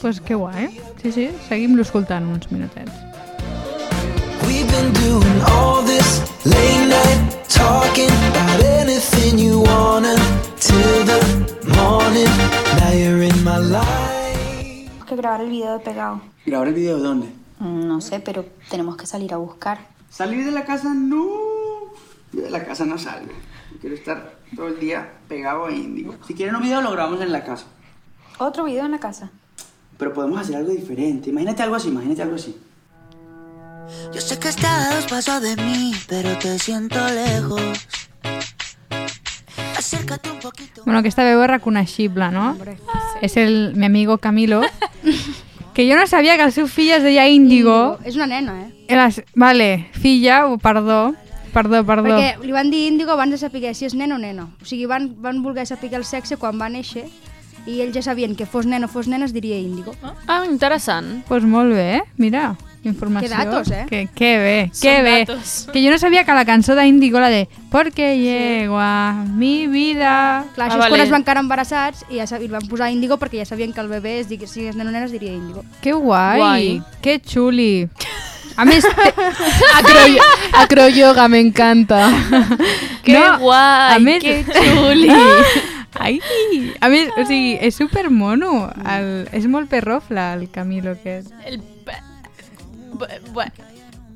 [0.00, 0.70] Pues que guai.
[1.03, 2.92] Sí, sí, seguim-lo escoltant uns minutets.
[4.46, 5.60] We've been doing all
[15.20, 16.20] grabar el video de pegado.
[16.46, 17.26] ¿Grabar el video de dónde?
[17.59, 19.78] Mm, No sé, pero tenemos que salir a buscar.
[20.11, 20.92] ¿Salir de la casa?
[20.94, 21.26] No.
[22.33, 23.33] Yo de la casa no salgo.
[23.80, 26.14] Quiero estar todo el día pegado a Índigo.
[26.26, 27.66] Si quieren un video, lo grabamos en la casa.
[28.38, 29.30] Otro video en la casa.
[29.98, 31.30] Pero podemos hacer algo diferente.
[31.30, 32.56] Imagínate algo así, imagínate algo así.
[34.12, 37.61] Yo sé que estás a dos pasos de mí, pero te siento lejos.
[39.90, 40.83] Acércate un poquito.
[40.85, 42.53] Bueno, aquesta veu és reconeixible, no?
[43.18, 44.61] És el mi amigo Camilo,
[45.74, 47.98] que jo no sabia que el seu fill es deia Índigo.
[48.07, 48.94] És una nena, eh?
[48.94, 49.18] Les...
[49.35, 51.16] Vale, filla, o perdó,
[51.50, 52.14] perdó, perdó.
[52.14, 54.46] Perquè li van dir índigo abans de saber si és nen o nena.
[54.62, 57.09] O sigui, van, van voler saber el sexe quan va néixer
[57.66, 59.94] i ells ja sabien que fos nen o fos nena es diria índigo.
[60.26, 61.24] Ah, interessant.
[61.26, 62.03] Pues molt bé, eh?
[62.16, 63.28] mira, informació.
[63.28, 63.86] Que datos, eh?
[63.88, 65.14] Que, que bé, Són que bé.
[65.26, 65.68] datos.
[65.72, 70.44] Que jo no sabia que la cançó d'Índigo, la de Porque llego a mi vida...
[70.54, 70.90] Clar, Ah, això és vale.
[70.90, 72.42] quan es van quedar embarassats i ja sab...
[72.42, 74.88] i van posar índigo perquè ja sabien que el bebè, es digui, si és nen
[74.88, 75.62] o nena, es diria índigo.
[75.82, 76.82] Que guai, Guai.
[77.02, 77.88] que xuli.
[78.56, 79.12] A més, te...
[79.78, 80.00] Acro,
[80.64, 82.08] acroyoga, me encanta.
[83.04, 85.08] Que No, guai, a més- que xuli.
[86.00, 86.20] Ai,
[86.80, 88.70] a més, o sigui, és super mono.
[88.88, 91.32] El, és molt perrofla, el Camilo aquest.
[91.44, 91.60] El...
[93.00, 93.68] pe- bu- bu-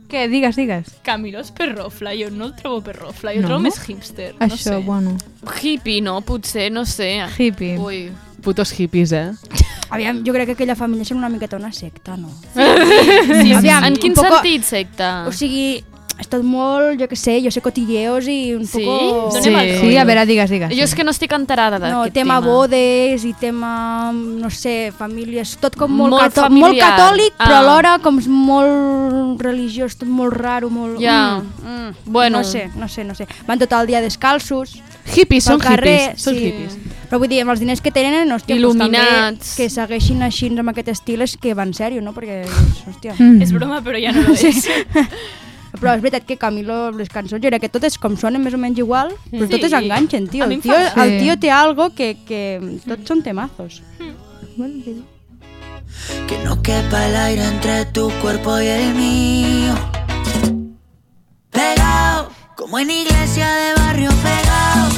[0.09, 0.27] Què?
[0.31, 0.91] Digues, digues.
[1.03, 3.47] Camilo és perrofla, jo no el trobo perrofla, jo No?
[3.47, 4.35] el trobo més hipster.
[4.39, 4.77] no Això, sé.
[4.85, 5.17] bueno,
[5.63, 6.21] Hippie, no?
[6.21, 7.17] Potser, no sé.
[7.39, 7.79] hippie.
[7.79, 8.13] Ui,
[8.45, 9.33] putos hippies, eh?
[9.91, 12.29] Aviam, jo crec que aquella família són una miqueta una secta, no?
[12.55, 15.25] Sí, Aviam, en quin un poco- sentit, secta?
[15.27, 15.83] O sigui,
[16.21, 18.85] és tot molt, jo que sé, jo sé cotilleos i un Sí?
[18.85, 19.31] poco...
[19.35, 19.79] Donem Sí.
[19.81, 20.71] Sí, a veure, digues, digues.
[20.77, 22.47] Jo és que no estic enterada No, d'aquest tema, tema.
[22.47, 26.93] bodes i tema, no sé, famílies, tot com molt, Molt catò molt familiar.
[26.97, 27.59] catòlic, però Ah.
[27.61, 31.01] alhora com és molt religiós, tot molt raro, molt...
[31.01, 31.41] Ja.
[31.41, 31.95] Mm, mm.
[32.07, 32.39] Bueno.
[32.39, 33.27] No sé, no sé, no sé.
[33.47, 34.79] Van tot el dia descalços,
[35.15, 36.23] Hippies, són carrer, hippies.
[36.23, 36.47] Són sí.
[36.47, 36.77] hippies.
[37.11, 38.89] Però vull dir, amb els diners que tenen, hòstia, Il·luminats.
[38.89, 42.15] Doncs també que segueixin així amb aquest estil és que va en sèrio, no?
[42.15, 42.45] Perquè,
[42.89, 43.13] hòstia...
[43.19, 43.43] Mm.
[43.43, 44.65] És broma, però ja no lo és.
[45.85, 48.59] Però és veritat que Camilo, les cançons, jo crec que totes com sonen més o
[48.59, 49.51] menys igual, però Sí.
[49.53, 50.45] totes enganxen, tio.
[50.45, 51.19] El tio, el Sí.
[51.25, 53.83] tio té algo que, que tots són temazos.
[56.27, 59.75] que no quepa el aire entre tu cuerpo y el mío.
[61.51, 64.89] Pegado, como en iglesia de barrio pegado,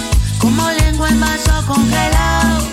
[0.41, 2.65] como lengua en vaso congelado,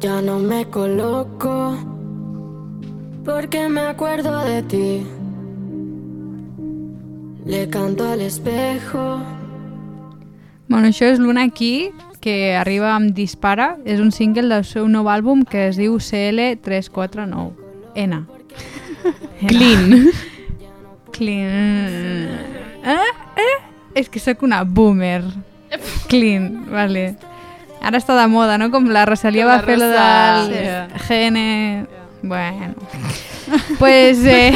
[0.00, 1.76] Ya no me coloco
[3.24, 5.06] porque me acuerdo de ti.
[7.44, 9.22] Le canto al espejo.
[10.68, 13.76] Bueno, això és l'una aquí, que arriba amb Dispara.
[13.86, 17.52] És un single del seu nou àlbum que es diu CL349.
[17.94, 18.18] N.
[19.48, 20.10] Clean.
[21.14, 22.26] Clean.
[22.82, 23.12] Eh?
[23.42, 23.56] Eh?
[23.94, 25.22] És que sóc una boomer.
[26.10, 27.14] Clean, vale.
[27.86, 28.70] Ara està de moda, no?
[28.74, 30.88] Com la Rosalia Com va la fer lo del Rosalia.
[31.06, 31.88] GN...
[32.26, 32.74] Bueno.
[33.78, 34.50] pues, eh,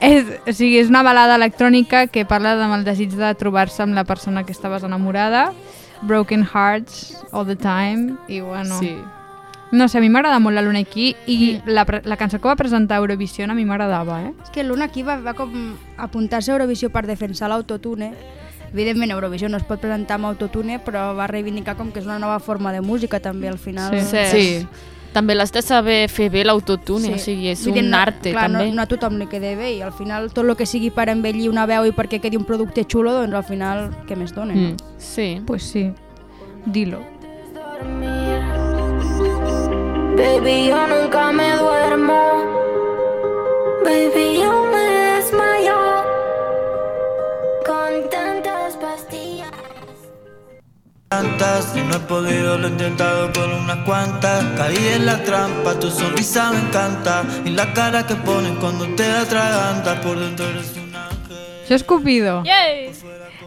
[0.00, 3.94] és, o sigui, és una balada electrònica que parla amb el desig de trobar-se amb
[3.94, 5.52] la persona que estaves enamorada,
[6.02, 8.78] broken hearts all the time, i bueno...
[8.80, 8.96] Sí.
[9.72, 12.50] No sé, a mi m'agrada molt la Luna aquí i la, pre- la cançó que
[12.50, 14.32] va presentar a Eurovision a mi m'agradava, eh?
[14.42, 15.54] És que l'una aquí va, va com
[15.96, 18.10] apuntar-se a Eurovisió per defensar l'autotune.
[18.72, 22.18] Evidentment, Eurovisió no es pot presentar amb autotune, però va reivindicar com que és una
[22.18, 23.98] nova forma de música també al final.
[24.00, 24.24] Sí.
[24.32, 24.46] sí.
[25.12, 28.46] També l'has de saber fer bé l'autotune, o sigui, és Vull dir, un arte clar,
[28.48, 28.70] també.
[28.70, 31.10] No, no a tothom li queda bé i al final tot el que sigui per
[31.12, 34.56] embellir una veu i perquè quedi un producte xulo, doncs al final què més dona?
[34.56, 34.72] Mm.
[34.72, 34.96] No?
[34.96, 35.42] Sí.
[35.44, 35.90] Pues sí,
[36.64, 37.04] dilo.
[40.16, 42.20] Baby, yo nunca me duermo.
[43.84, 45.01] Baby, yo me
[51.12, 54.44] tantas y no he podido, lo he intentado por unas cuantas.
[54.56, 59.04] Caí en la trampa, tu sonrisa me encanta y la cara que pones cuando te
[59.04, 61.36] atragantas por dentro eres un ángel.
[61.64, 62.40] Això és Cupido.
[62.48, 62.88] Yay!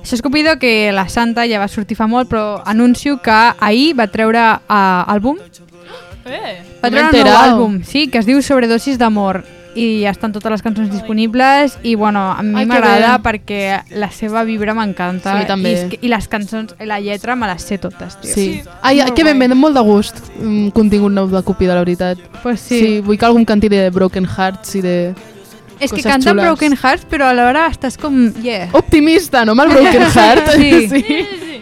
[0.04, 3.96] Això és Cupido que la Santa ja va sortir fa molt, però anuncio que ahir
[3.98, 5.42] va treure uh, àlbum.
[6.26, 6.56] Eh.
[6.84, 9.42] Va treure un nou àlbum, sí, que es diu Sobredosis d'amor
[9.76, 14.46] i ja estan totes les cançons disponibles i bueno, a mi m'agrada perquè la seva
[14.48, 15.74] vibra m'encanta Sí, també.
[15.92, 18.32] I, i les cançons, i la lletra me les sé totes, tio.
[18.34, 18.62] Sí.
[18.82, 22.18] Ai, Molt que ben, ben, molt de gust un contingut nou de Cupido, la veritat.
[22.42, 22.80] Pues sí.
[22.80, 23.00] sí.
[23.04, 24.96] vull que algú em canti de Broken Hearts i de...
[25.78, 26.46] És que canta xules.
[26.46, 28.16] Broken Hearts, però alhora estàs com...
[28.42, 28.70] Yeah.
[28.80, 29.52] Optimista, no?
[29.58, 30.54] Amb el Broken Heart.
[30.56, 30.88] Sí.
[30.88, 31.04] sí.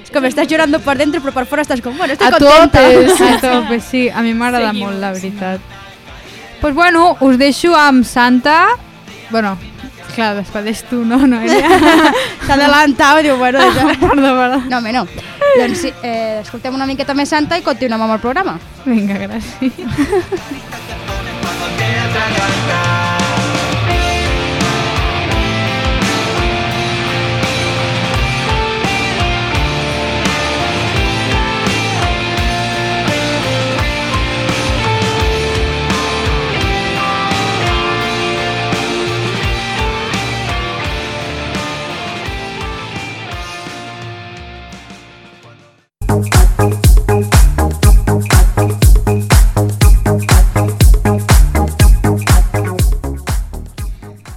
[0.03, 2.83] És com estàs llorando per dentro, però per fora estàs com, bueno, estic A contenta.
[2.83, 3.23] tope, sí.
[3.23, 4.03] A tope, sí.
[4.13, 5.81] A mi m'agrada molt, la veritat.
[6.63, 8.69] Pues bueno, us deixo amb Santa.
[9.29, 9.57] Bueno,
[10.15, 11.67] clar, despedeix tu, no, no, ella.
[12.47, 13.83] S'ha adelantat i diu, bueno, ja...
[13.99, 14.61] perdó, perdó.
[14.71, 15.03] No, home, no.
[15.59, 18.55] Doncs sí, eh, escoltem una miqueta més santa i continuem amb el programa.
[18.87, 19.75] Vinga, gràcies.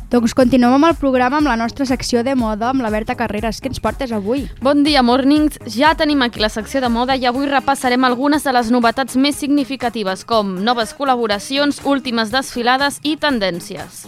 [0.07, 3.59] Doncs continuem amb el programa amb la nostra secció de moda amb la Berta Carreras.
[3.59, 4.45] Què ens portes avui?
[4.63, 5.59] Bon dia, mornings.
[5.67, 9.41] Ja tenim aquí la secció de moda i avui repassarem algunes de les novetats més
[9.43, 14.07] significatives, com noves col·laboracions, últimes desfilades i tendències.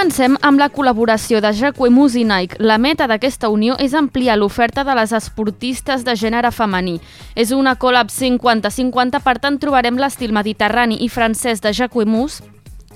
[0.00, 2.56] Comencem amb la col·laboració de Jacquemus i Nike.
[2.64, 6.94] La meta d'aquesta unió és ampliar l'oferta de les esportistes de gènere femení.
[7.36, 12.38] És una collab 50-50, per tant trobarem l'estil mediterrani i francès de Jacquemus,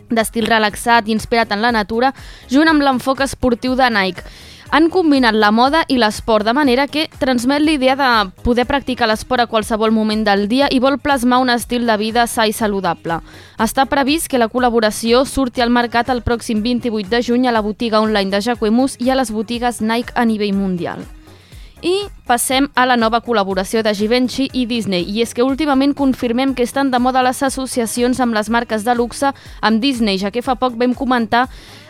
[0.09, 2.15] d'estil relaxat i inspirat en la natura,
[2.49, 4.25] junt amb l'enfoc esportiu de Nike.
[4.71, 8.11] Han combinat la moda i l'esport de manera que transmet l'idea de
[8.43, 12.27] poder practicar l'esport a qualsevol moment del dia i vol plasmar un estil de vida
[12.27, 13.21] sa i saludable.
[13.59, 17.63] Està previst que la col·laboració surti al mercat el pròxim 28 de juny a la
[17.63, 21.05] botiga online de Jacquemus i a les botigues Nike a nivell mundial.
[21.85, 25.05] I passem a la nova col·laboració de Givenchy i Disney.
[25.05, 28.95] I és que últimament confirmem que estan de moda les associacions amb les marques de
[28.97, 31.45] luxe amb Disney, ja que fa poc vam comentar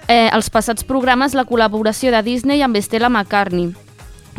[0.08, 3.83] eh, als passats programes la col·laboració de Disney amb Stella McCartney.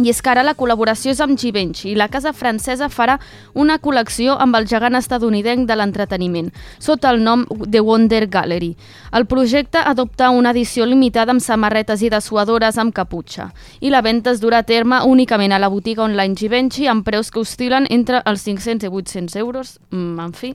[0.04, 3.16] I és que ara la col·laboració és amb Givenchy i la casa francesa farà
[3.54, 6.50] una col·lecció amb el gegant estadounidenc de l'entreteniment,
[6.84, 8.74] sota el nom The Wonder Gallery.
[9.16, 13.48] El projecte adopta una edició limitada amb samarretes i dessuadores amb caputxa.
[13.80, 17.32] I la venda es durà a terme únicament a la botiga online Givenchy amb preus
[17.32, 19.78] que oscil·len entre els 500 i 800 euros.
[19.92, 20.52] Mm, en fi,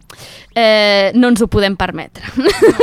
[0.54, 2.28] eh, no ens ho podem permetre.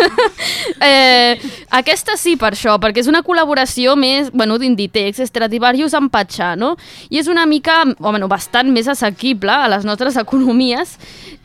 [0.81, 1.37] eh,
[1.69, 6.75] aquesta sí per això, perquè és una col·laboració més, bueno, d'Inditex, Stradivarius amb Patxà, no?
[7.09, 10.97] I és una mica, o bueno, bastant més assequible a les nostres economies.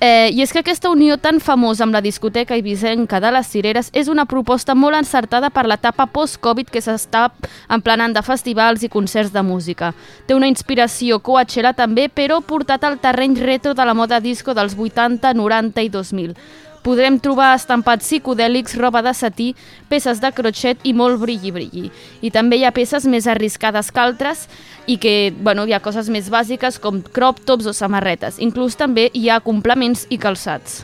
[0.03, 3.91] Eh, I és que aquesta unió tan famosa amb la discoteca ibisenca de les Cireres
[3.93, 7.29] és una proposta molt encertada per l'etapa post-Covid que s'està
[7.71, 9.93] emplenant de festivals i concerts de música.
[10.27, 14.75] Té una inspiració Coachella també, però portat al terreny retro de la moda disco dels
[14.79, 16.37] 80, 90 i 2000.
[16.83, 19.53] Podrem trobar estampats psicodèlics, roba de setí,
[19.89, 21.93] peces de crotxet i molt brilli-brilli.
[22.27, 24.49] I també hi ha peces més arriscades que altres
[24.91, 28.41] i que, bueno, hi ha coses més bàsiques com crop tops o samarretes.
[28.43, 30.83] Inclús també hi ha complements i calçats.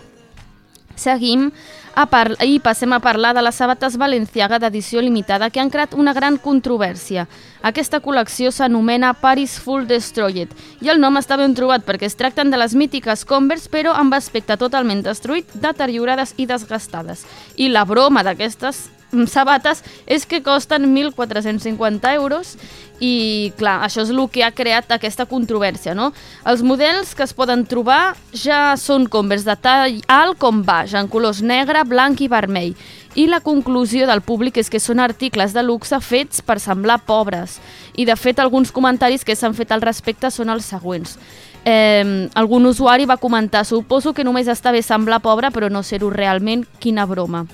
[0.99, 1.49] Seguim
[1.95, 5.95] a par i passem a parlar de les sabates Balenciaga d'edició limitada que han creat
[5.95, 7.29] una gran controvèrsia.
[7.63, 12.51] Aquesta col·lecció s'anomena Paris Full Destroyed i el nom està ben trobat perquè es tracten
[12.51, 17.27] de les mítiques Converse però amb aspecte totalment destruït, deteriorades i desgastades.
[17.57, 18.89] I la broma d'aquestes
[19.27, 22.57] sabates és que costen 1.450 euros
[23.01, 26.11] i clar, això és el que ha creat aquesta controvèrsia, no?
[26.49, 31.09] Els models que es poden trobar ja són Converse de tall alt com baix, en
[31.09, 32.75] colors negre, blanc i vermell.
[33.15, 37.59] I la conclusió del públic és que són articles de luxe fets per semblar pobres.
[37.97, 41.17] I de fet alguns comentaris que s'han fet al respecte són els següents.
[41.65, 46.11] Eh, algun usuari va comentar, suposo que només està bé semblar pobre però no ser-ho
[46.11, 47.47] realment, quina broma.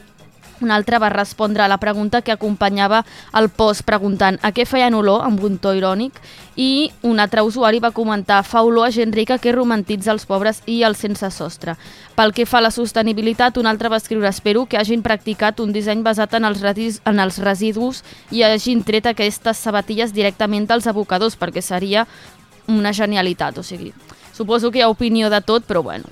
[0.65, 3.03] Un altre va respondre a la pregunta que acompanyava
[3.37, 5.21] el post preguntant a què feien olor?
[5.25, 6.17] amb un to irònic.
[6.57, 10.63] I un altre usuari va comentar fa olor a gent rica que romantitza els pobres
[10.67, 11.77] i els sense sostre.
[12.17, 15.73] Pel que fa a la sostenibilitat, un altre va escriure espero que hagin practicat un
[15.75, 20.89] disseny basat en els, redis, en els residus i hagin tret aquestes sabatilles directament dels
[20.89, 22.07] abocadors perquè seria
[22.69, 23.93] una genialitat, o sigui,
[24.33, 26.09] suposo que hi ha opinió de tot, però bueno,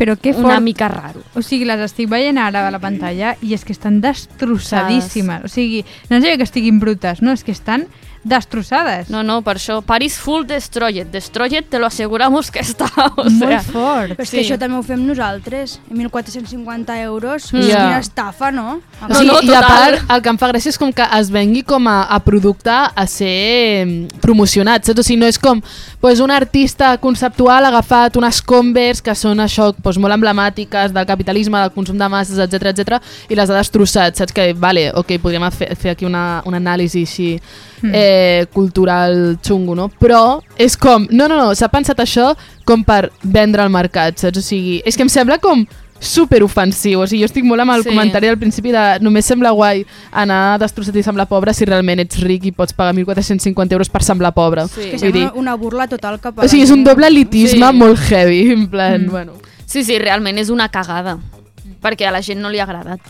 [0.00, 0.64] Però què una fort...
[0.64, 1.22] mica raro.
[1.36, 5.44] O sigui, les estic veient ara a la pantalla i és que estan destrossadíssimes.
[5.44, 7.84] O sigui, no és que estiguin brutes, no, és que estan
[8.22, 9.08] destrossades.
[9.08, 11.08] No, no, per això, Paris full destroyed.
[11.12, 12.88] Destroyed te lo aseguramos que està.
[13.20, 14.12] O Molt sea, fort.
[14.16, 15.78] Però és que això també ho fem nosaltres.
[15.90, 17.48] 1.450 euros.
[17.52, 17.64] Mm.
[17.68, 17.80] Ja.
[17.80, 18.80] Quina estafa, no?
[19.02, 21.64] O sigui, I a part, el que em fa gràcia és com que es vengui
[21.66, 25.02] com a, a producte a ser promocionat, saps?
[25.02, 25.62] O sigui, no és com
[26.00, 31.06] pues, un artista conceptual ha agafat unes Converse que són això pues, molt emblemàtiques del
[31.06, 34.32] capitalisme, del consum de masses, etc etc i les ha destrossat, saps?
[34.32, 37.32] Que, vale, ok, podríem fer, fer aquí una, una anàlisi així
[37.82, 37.92] Mm.
[37.94, 39.86] eh, cultural xungo, no?
[39.88, 42.34] Però és com, no, no, no, s'ha pensat això
[42.68, 44.36] com per vendre al mercat, saps?
[44.36, 45.64] O sigui, és que em sembla com
[46.00, 47.90] super ofensiu, o sigui, jo estic molt amb el Sí.
[47.90, 52.18] comentari del principi de només sembla guai anar destrossat i semblar pobre si realment ets
[52.22, 54.66] ric i pots pagar 1.450 euros per semblar pobre.
[54.68, 54.80] Sí.
[54.80, 57.66] Que Vull sembla dir, una burla total cap a o sigui, és un doble elitisme
[57.66, 57.72] Sí.
[57.72, 57.76] sí.
[57.76, 59.10] molt heavy, en plan, mm.
[59.10, 59.32] bueno.
[59.66, 61.18] Sí, sí, realment és una cagada,
[61.82, 63.00] perquè a la gent no li ha agradat.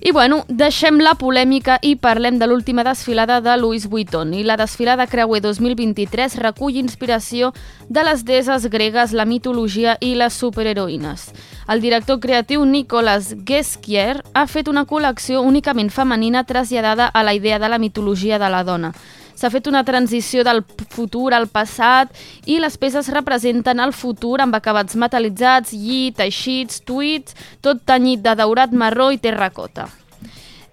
[0.00, 4.34] I bueno, deixem la polèmica i parlem de l'última desfilada de Louis Vuitton.
[4.34, 7.52] I la desfilada Creuer 2023 recull inspiració
[7.88, 11.30] de les deses gregues, la mitologia i les superheroïnes.
[11.68, 17.58] El director creatiu Nicolas Guesquier ha fet una col·lecció únicament femenina traslladada a la idea
[17.58, 18.92] de la mitologia de la dona.
[19.36, 22.12] S'ha fet una transició del futur al passat
[22.48, 28.34] i les peces representen el futur amb acabats metal·litzats, lli, teixits, tuits, tot tenyit de
[28.38, 29.90] daurat marró i terracota.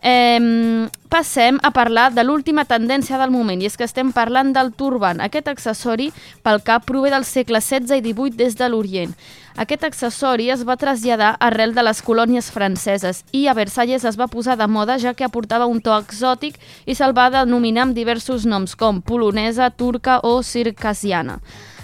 [0.04, 4.72] Eh, passem a parlar de l'última tendència del moment i és que estem parlant del
[4.74, 5.20] turban.
[5.22, 6.08] Aquest accessori
[6.42, 9.14] pel cap prové del segle XVI i XVIII des de l'Orient.
[9.62, 14.26] Aquest accessori es va traslladar arrel de les colònies franceses i a Versalles es va
[14.26, 16.58] posar de moda ja que aportava un to exòtic
[16.90, 21.38] i se'l va denominar amb diversos noms com polonesa, turca o circassiana.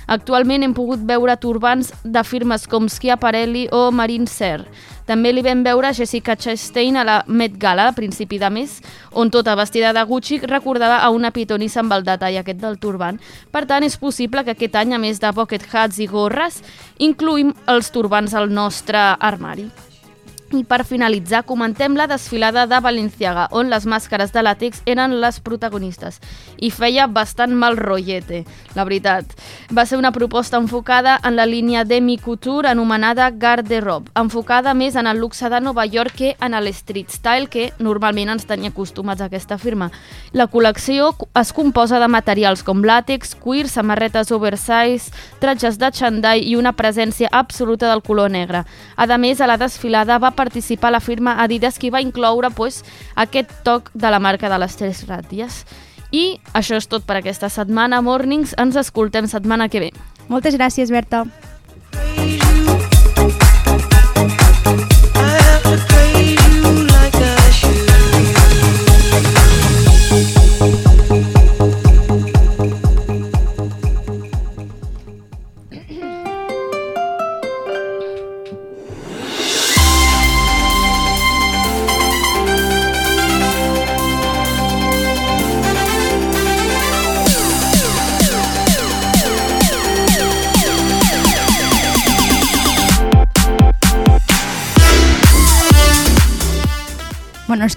[0.10, 4.66] Actualment hem pogut veure turbans de firmes com Schiaparelli o Marine Serre.
[5.10, 8.76] També li vam veure Jessica Chastain a la Met Gala a principi de mes,
[9.18, 13.18] on tota vestida de Gucci recordava a una pitonissa amb el detall aquest del turban.
[13.50, 16.62] Per tant, és possible que aquest any, a més de bucket hats i gorres,
[17.02, 19.72] incluïm els turbans al nostre armari.
[20.50, 25.36] I per finalitzar, comentem la desfilada de Balenciaga, on les màscares de làtex eren les
[25.46, 26.16] protagonistes.
[26.58, 28.40] I feia bastant mal rotllete,
[28.74, 29.30] la veritat.
[29.70, 35.06] Va ser una proposta enfocada en la línia Demi Couture anomenada Garde-Robe, enfocada més en
[35.06, 39.22] el luxe de Nova York que en el street style que normalment ens tenia acostumats
[39.22, 39.92] a aquesta firma.
[40.34, 46.58] La col·lecció es composa de materials com làtex, cuir, samarretes oversize, tratges de xandall i
[46.58, 48.66] una presència absoluta del color negre.
[48.98, 52.84] A més, a la desfilada va participar la firma Adidas que va incloure pues,
[53.20, 55.66] aquest toc de la marca de les tres ratlles.
[56.16, 58.02] I això és tot per aquesta setmana.
[58.02, 59.94] Mornings, ens escoltem setmana que ve.
[60.32, 61.26] Moltes gràcies, Berta.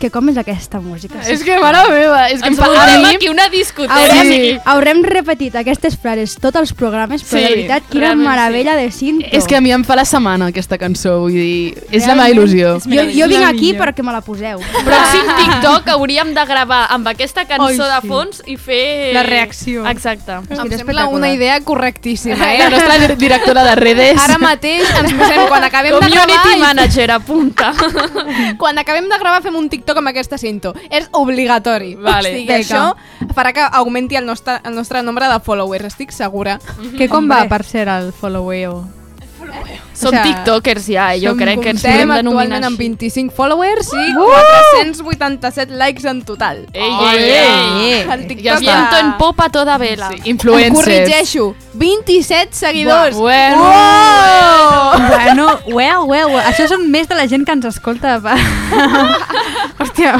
[0.03, 1.21] Que com és aquesta música?
[1.31, 2.65] És que, mare meva, és que Ens em
[3.03, 3.95] mi- aquí una discoteca.
[4.01, 4.59] Haurem, Sí.
[4.65, 8.91] haurem repetit aquestes frases tots els programes, però Sí, de veritat, quina realment meravella de
[8.91, 9.27] cinto.
[9.31, 12.27] És que a mi em fa la setmana aquesta cançó, vull dir, és la meva
[12.27, 12.73] Realment, il·lusió.
[12.83, 14.59] Jo, jo vinc aquí perquè me la poseu.
[14.59, 18.09] Pròxim TikTok hauríem de gravar amb aquesta cançó de sí.
[18.09, 19.15] fons i fer...
[19.15, 19.87] La reacció.
[19.89, 20.33] Exacte.
[20.33, 22.71] Em que és sembla una idea correctíssima, La eh?
[22.71, 24.19] nostra dir- directora de redes.
[24.19, 27.73] Ara mateix ens posem, quan acabem de Community gravar, i- manager, apunta.
[28.59, 30.75] quan acabem de gravar fem un TikTok amb aquesta cinto.
[30.91, 31.95] És obligatori.
[31.97, 32.33] Vale.
[32.33, 32.95] o sigui, això
[33.37, 36.59] farà que augmenti el nostre, el nostre nombre de followers, estic segura.
[36.97, 39.02] Que com va per ser el followeo?
[39.93, 41.21] Som O sea, tiktokers ja, eh?
[41.23, 42.89] jo crec que ens podem denominar actualment amb així.
[42.89, 44.31] 25 followers i Uh!
[44.81, 46.65] 487 likes en total.
[46.73, 48.01] Ei, ei, ei.
[48.11, 48.61] El TikTok Ja està.
[48.65, 50.09] Viento en popa toda vela.
[50.11, 50.75] Sí, Em influencers.
[50.75, 53.17] corregeixo, 27 seguidors.
[53.17, 53.63] Bueno.
[53.63, 54.99] Uau!
[55.25, 56.45] Bueno, well, well, well.
[56.49, 58.19] Això són més de la gent que ens escolta.
[58.25, 58.35] Pa.
[59.83, 60.17] Hòstia,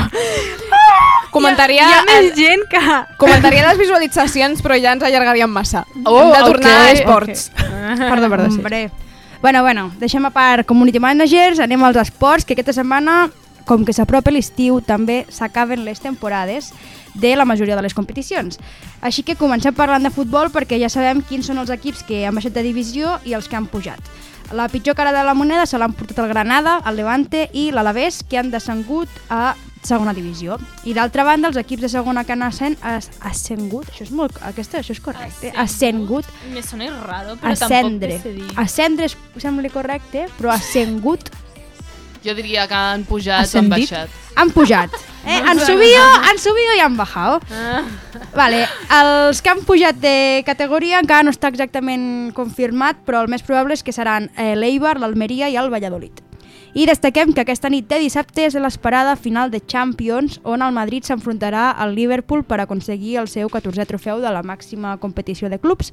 [1.33, 2.81] Comentaria, hi ha més el- gent que...
[3.17, 5.87] comentaria les visualitzacions, però ja ens allargaríem massa.
[6.05, 7.47] Oh, Hem de tornar ok, a esports.
[7.57, 8.59] Perdó, perdó, sí.
[8.61, 8.83] Hombre.
[9.43, 13.25] Bueno, bueno, deixem a part community managers, anem als esports, que aquesta setmana,
[13.67, 16.69] com que s'apropa l'estiu, també s'acaben les temporades
[17.19, 18.61] de la majoria de les competicions.
[19.03, 22.39] Així que comencem parlant de futbol perquè ja sabem quins són els equips que han
[22.39, 23.99] baixat de divisió i els que han pujat.
[24.55, 28.23] La pitjor cara de la moneda se l'han portat el Granada, el Levante i l'Alavés,
[28.23, 30.59] que han descengut a segona divisió.
[30.85, 34.37] I d'altra banda, els equips de segona que han ascen, as, ascengut, això és molt,
[34.43, 38.19] aquesta, això és correcte, ascengut, Me sona raro, però ascendre.
[38.19, 38.51] tampoc sé dir.
[38.57, 41.31] Ascendre és, sembla correcte, però ascengut
[42.23, 43.91] Jo diria que han pujat o han Ascendit?
[43.91, 44.11] baixat.
[44.37, 44.91] han pujat.
[45.27, 45.41] Eh?
[45.45, 47.41] Han subido, han subido i han bajado.
[48.35, 53.43] Vale, els que han pujat de categoria encara no està exactament confirmat, però el més
[53.43, 56.23] probable és que seran eh, l'Eibar, l'Almeria i el Valladolid.
[56.75, 61.05] I destaquem que aquesta nit de dissabte és l'esperada final de Champions, on el Madrid
[61.05, 65.93] s'enfrontarà al Liverpool per aconseguir el seu 14è trofeu de la màxima competició de clubs.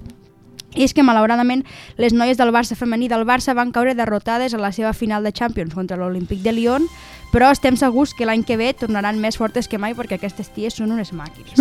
[0.77, 1.65] I és que, malauradament,
[1.99, 5.33] les noies del Barça femení del Barça van caure derrotades a la seva final de
[5.35, 6.87] Champions contra l'Olímpic de Lyon,
[7.33, 10.79] però estem segurs que l'any que ve tornaran més fortes que mai perquè aquestes ties
[10.79, 11.59] són unes màquines.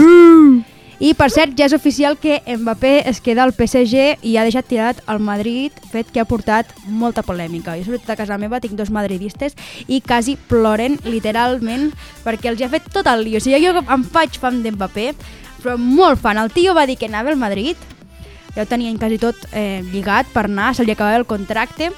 [0.98, 4.66] I, per cert, ja és oficial que Mbappé es queda al PSG i ha deixat
[4.66, 7.76] tirat al Madrid, fet que ha portat molta polèmica.
[7.78, 9.54] Jo, sobretot a casa meva, tinc dos madridistes
[9.86, 11.92] i quasi ploren, literalment,
[12.24, 13.38] perquè els ha fet tot el lío.
[13.38, 15.12] O sigui, jo em faig fan d'Mbappé,
[15.62, 16.42] però molt fan.
[16.42, 17.78] El tio va dir que anava al Madrid,
[18.56, 21.92] ja ho tenien quasi tot eh, lligat per anar, se li acabava el contracte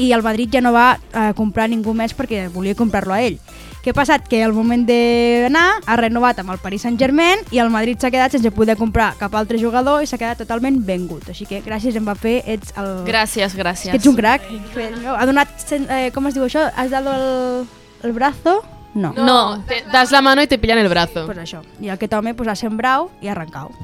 [0.00, 3.36] i el Madrid ja no va eh, comprar ningú més perquè volia comprar-lo a ell.
[3.84, 4.22] Què ha passat?
[4.24, 8.32] Que al moment d'anar ha renovat amb el Paris Saint-Germain i el Madrid s'ha quedat
[8.32, 11.26] sense poder comprar cap altre jugador i s'ha quedat totalment vengut.
[11.28, 13.02] Així que gràcies Mbappé, ets el...
[13.04, 13.90] Gràcies, gràcies.
[13.92, 14.46] que ets un crac.
[14.48, 15.52] Ha donat...
[15.76, 16.64] Eh, com es diu això?
[16.72, 17.66] Has dado el,
[18.08, 18.62] el brazo?
[18.94, 19.12] No.
[19.12, 21.26] No, Te das la mano y te pillan el brazo.
[21.26, 21.60] Pues això.
[21.82, 23.74] I aquest home pues, ha sembrat i ha arrencat.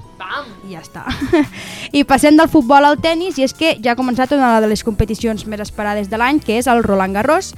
[0.64, 1.04] I ja està.
[1.92, 4.84] I passem del futbol al tennis, i és que ja ha començat una de les
[4.86, 7.52] competicions més esperades de l'any, que és el Roland Garros,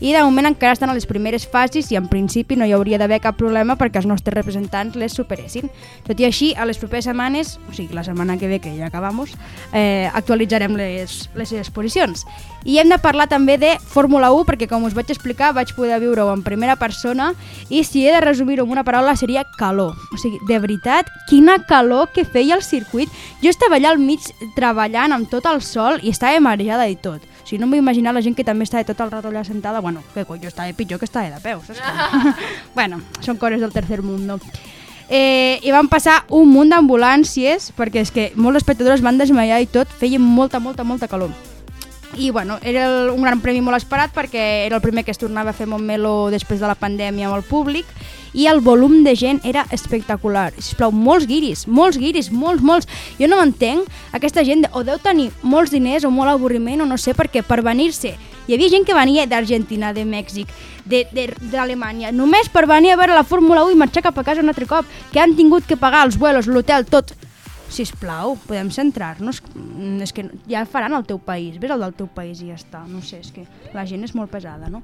[0.00, 2.98] i de moment encara estan a les primeres fases i en principi no hi hauria
[3.00, 5.70] d'haver cap problema perquè els nostres representants les superessin.
[6.06, 8.90] Tot i així, a les properes setmanes, o sigui, la setmana que ve, que ja
[8.90, 9.32] acabamos,
[9.72, 12.26] eh, actualitzarem les, les exposicions.
[12.66, 16.00] I hem de parlar també de Fórmula 1 perquè, com us vaig explicar, vaig poder
[16.02, 17.32] viure-ho en primera persona
[17.70, 19.94] i si he de resumir-ho amb una paraula seria calor.
[20.12, 23.08] O sigui, de veritat, quina calor que feia el circuit.
[23.42, 24.26] Jo estava allà al mig
[24.56, 27.22] treballant amb tot el sol i estava marejada i tot.
[27.46, 29.78] O sigui, no m'ho imaginar la gent que també està tot el rato allà sentada,
[29.78, 31.78] bueno, que coi, jo estava pitjor que estava de peu, saps?
[31.78, 32.32] Com?
[32.74, 34.40] bueno, són coses del tercer mundo.
[35.06, 39.70] Eh, I van passar un munt d'ambulàncies, perquè és que molts espectadors van desmaiar i
[39.70, 41.30] tot, feia molta, molta, molta calor.
[42.16, 45.20] I bueno, era el, un gran premi molt esperat perquè era el primer que es
[45.20, 47.88] tornava a fer Montmeló després de la pandèmia amb el públic
[48.36, 50.50] i el volum de gent era espectacular.
[50.56, 52.88] Sisplau, molts guiris, molts guiris, molts, molts.
[53.20, 56.98] Jo no m'entenc, aquesta gent o deu tenir molts diners o molt avorriment o no
[57.00, 60.50] sé, perquè per venir-se hi havia gent que venia d'Argentina, de Mèxic,
[60.86, 64.52] d'Alemanya, només per venir a veure la Fórmula 1 i marxar cap a casa un
[64.52, 67.10] altre cop, que han tingut que pagar els vuelos, l'hotel, tot.
[67.68, 69.42] Si us plau, podem centrar-nos.
[69.54, 72.58] Mm, És que ja faran el teu país, ves el del teu país i ja
[72.58, 72.84] està.
[72.88, 74.82] No sé, és que la gent és molt pesada, no?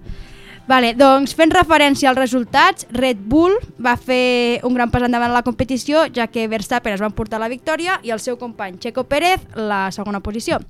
[0.63, 5.35] Vale, doncs fent referència als resultats, Red Bull va fer un gran pas endavant a
[5.35, 9.03] la competició, ja que Verstappen es va emportar la victòria i el seu company Checo
[9.11, 10.61] Pérez la segona posició.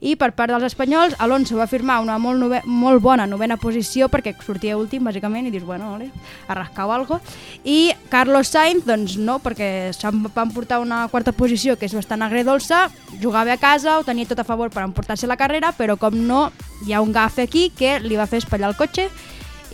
[0.00, 4.08] I per part dels espanyols, Alonso va firmar una molt, nove molt bona novena posició
[4.08, 6.08] perquè sortia últim, bàsicament, i dius, bueno, vale,
[6.48, 7.20] a rascar o algo.
[7.64, 12.24] I Carlos Sainz, doncs no, perquè se'n va emportar una quarta posició que és bastant
[12.24, 12.88] agredolça,
[13.20, 16.48] jugava a casa, ho tenia tot a favor per emportar-se la carrera, però com no,
[16.88, 19.10] hi ha un gafe aquí que li va fer espatllar el cotxe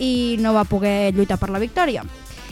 [0.01, 2.03] i no va poder lluitar per la victòria.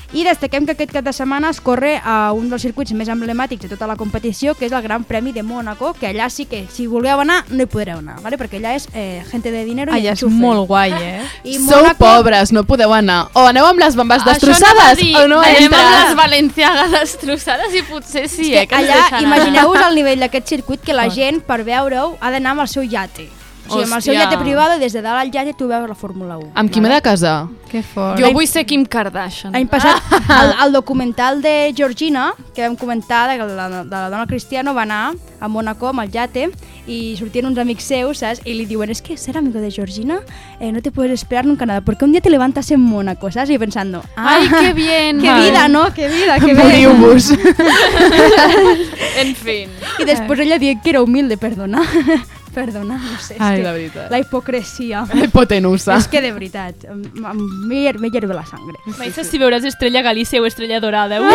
[0.09, 3.61] I destaquem que aquest cap de setmana es corre a un dels circuits més emblemàtics
[3.61, 6.63] de tota la competició, que és el Gran Premi de Mònaco, que allà sí que,
[6.73, 8.39] si voleu anar, no hi podreu anar, ¿vale?
[8.41, 11.21] perquè allà és eh, gente de dinero i Allà és molt guai, eh?
[11.43, 13.27] I Sou Mònaco- pobres, no podeu anar.
[13.37, 18.25] O aneu amb les bambes destrossades o no anem amb les valenciagues destrossades i potser
[18.33, 22.31] sí, eh, que allà, imagineu-vos el nivell d'aquest circuit que la gent, per veure-ho, ha
[22.33, 23.29] d'anar amb el seu iate.
[23.69, 24.39] O sigui, amb el seu Hòstia.
[24.41, 26.51] privado i des de dalt al iate tu veus la Fórmula 1.
[26.55, 27.47] Amb qui m'he de casar?
[27.69, 28.17] Que fort.
[28.19, 29.53] Jo vull ser Kim Kardashian.
[29.53, 30.01] L'any passat,
[30.41, 34.81] el, el documental de Georgina, que vam comentar, de la, de la dona Cristiano, va
[34.87, 36.49] anar a Mónaco amb el yate
[36.89, 38.41] i sortien uns amics seus, saps?
[38.45, 40.19] I li diuen, es que ser amigo de Georgina
[40.59, 43.51] eh, no te puedes esperar nunca nada, porque un día te levantas en Mónaco, ¿sabes?
[43.51, 45.21] Y pensando, ah, Ai, que bien.
[45.21, 45.49] qué Vale.
[45.51, 45.93] vida, ¿no?
[45.93, 46.57] Qué vida, qué bien.
[46.57, 47.31] Moriu-vos.
[49.19, 49.69] En fin.
[49.99, 51.81] I després ella dient que era humilde, perdona.
[52.59, 53.35] Perdona, no sé.
[53.35, 54.11] és Ai, que la veritat.
[54.11, 55.05] La hipocresia.
[55.23, 55.95] Hipotenusa.
[55.97, 58.77] És que de veritat, hier- m'hi hierve la sangre.
[58.97, 61.21] Mai saps si veuràs Estrella Galícia o Estrella Dorada.
[61.21, 61.29] Uh!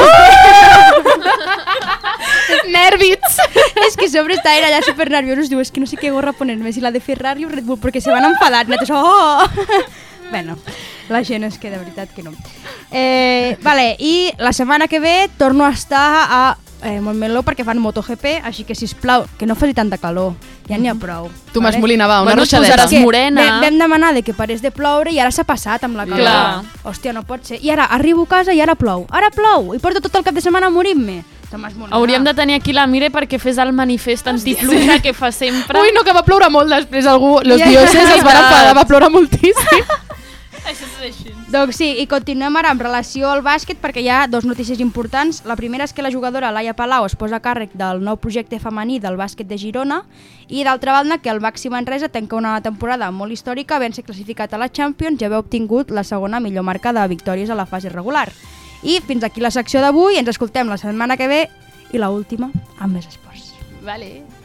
[2.70, 3.38] Nervits!
[3.88, 5.48] es que sobre esta era ya súper nerviosos.
[5.48, 7.78] Digo, es que no sé qué gorra ponerme, si la de Ferrari o Red Bull,
[7.80, 8.68] porque se van a enfadar.
[8.68, 9.44] Netos, oh!
[10.30, 10.56] bueno,
[11.08, 12.32] la gent és que de veritat que no.
[12.90, 17.78] Eh, vale, i la setmana que ve torno a estar a eh, Montmeló perquè fan
[17.82, 20.34] MotoGP, així que, si plau que no faci tanta calor,
[20.68, 21.30] ja n'hi ha prou.
[21.52, 23.00] Tomàs Molina, va, una Bueno, et ruixadeta.
[23.00, 23.42] morena.
[23.42, 26.20] Vam, vam demanar de que parés de ploure i ara s'ha passat amb la calor.
[26.20, 26.62] Clar.
[26.84, 27.58] Hòstia, no pot ser.
[27.64, 29.06] I ara arribo a casa i ara plou.
[29.10, 29.74] Ara plou.
[29.74, 31.22] I porto tot el cap de setmana morint-me.
[31.50, 31.96] Tomàs Molina.
[31.96, 35.80] Hauríem de tenir aquí la Mire perquè fes el manifest antipluja que fa sempre.
[35.80, 37.40] Ui, no, que va ploure molt després algú.
[37.44, 37.80] Los Ja, ja.
[37.84, 39.84] dioses es van enfadar, va ploure moltíssim.
[40.64, 41.32] Això és així.
[41.52, 45.42] Doncs sí, i continuem ara amb relació al bàsquet perquè hi ha dos notícies importants.
[45.44, 48.60] La primera és que la jugadora Laia Palau es posa a càrrec del nou projecte
[48.62, 50.02] femení del bàsquet de Girona
[50.48, 54.54] i d'altra banda que el Baxi Manresa tanca una temporada molt històrica havent ser classificat
[54.54, 57.92] a la Champions i haver obtingut la segona millor marca de victòries a la fase
[57.92, 58.30] regular.
[58.82, 61.42] I fins aquí la secció d'avui, ens escoltem la setmana que ve
[61.92, 63.52] i la última amb més esports.
[63.84, 64.43] Vale.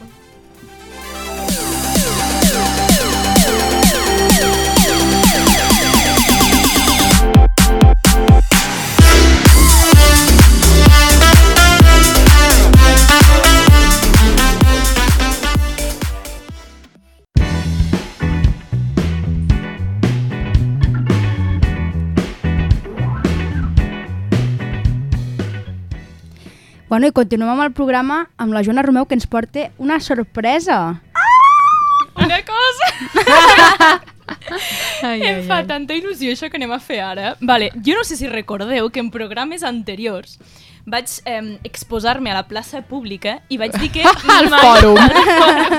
[26.90, 31.04] Bueno, i continuem amb el programa amb la Joana Romeu que ens porta una sorpresa.
[32.18, 32.88] Una cosa...
[35.02, 35.66] Ai, em ai, fa ai.
[35.66, 37.32] tanta il·lusió això que anem a fer ara.
[37.42, 40.36] Vale, jo no sé si recordeu que en programes anteriors
[40.90, 44.04] vaig eh, exposar-me a la plaça pública i vaig dir que...
[44.40, 44.98] Al fòrum.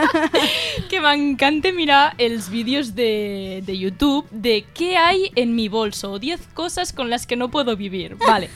[0.91, 6.19] que m'encanta mirar els vídeos de, de YouTube de què hay en mi bolso o
[6.19, 8.17] 10 coses con las que no puedo vivir.
[8.31, 8.51] Vale.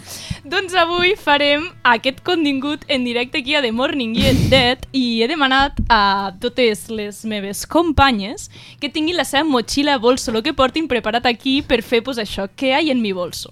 [0.44, 4.14] doncs avui farem aquest contingut en directe aquí a The Morning
[4.50, 8.50] Dead i he demanat a totes les meves companyes
[8.80, 12.48] que tinguin la seva motxilla bolso, el que portin preparat aquí per fer pues, això,
[12.56, 13.50] què hay en mi bolso.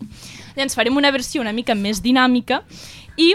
[0.57, 2.63] Llavors farem una versió una mica més dinàmica
[3.17, 3.35] i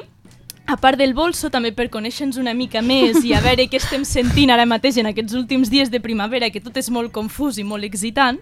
[0.67, 4.03] a part del bolso, també per conèixer-nos una mica més i a veure què estem
[4.03, 7.63] sentint ara mateix en aquests últims dies de primavera, que tot és molt confús i
[7.63, 8.41] molt excitant,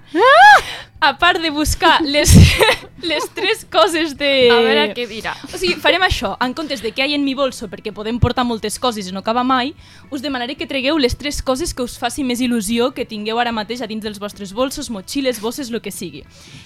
[0.99, 2.33] a part de buscar les,
[3.01, 4.29] les tres coses de...
[4.49, 5.35] A veure què dirà.
[5.51, 6.33] O sigui, farem això.
[6.41, 9.13] En comptes de què hi ha en mi bolso, perquè podem portar moltes coses i
[9.13, 9.73] no acaba mai,
[10.09, 13.53] us demanaré que tregueu les tres coses que us faci més il·lusió que tingueu ara
[13.55, 16.23] mateix a dins dels vostres bolsos, motxilles, bosses, el que sigui.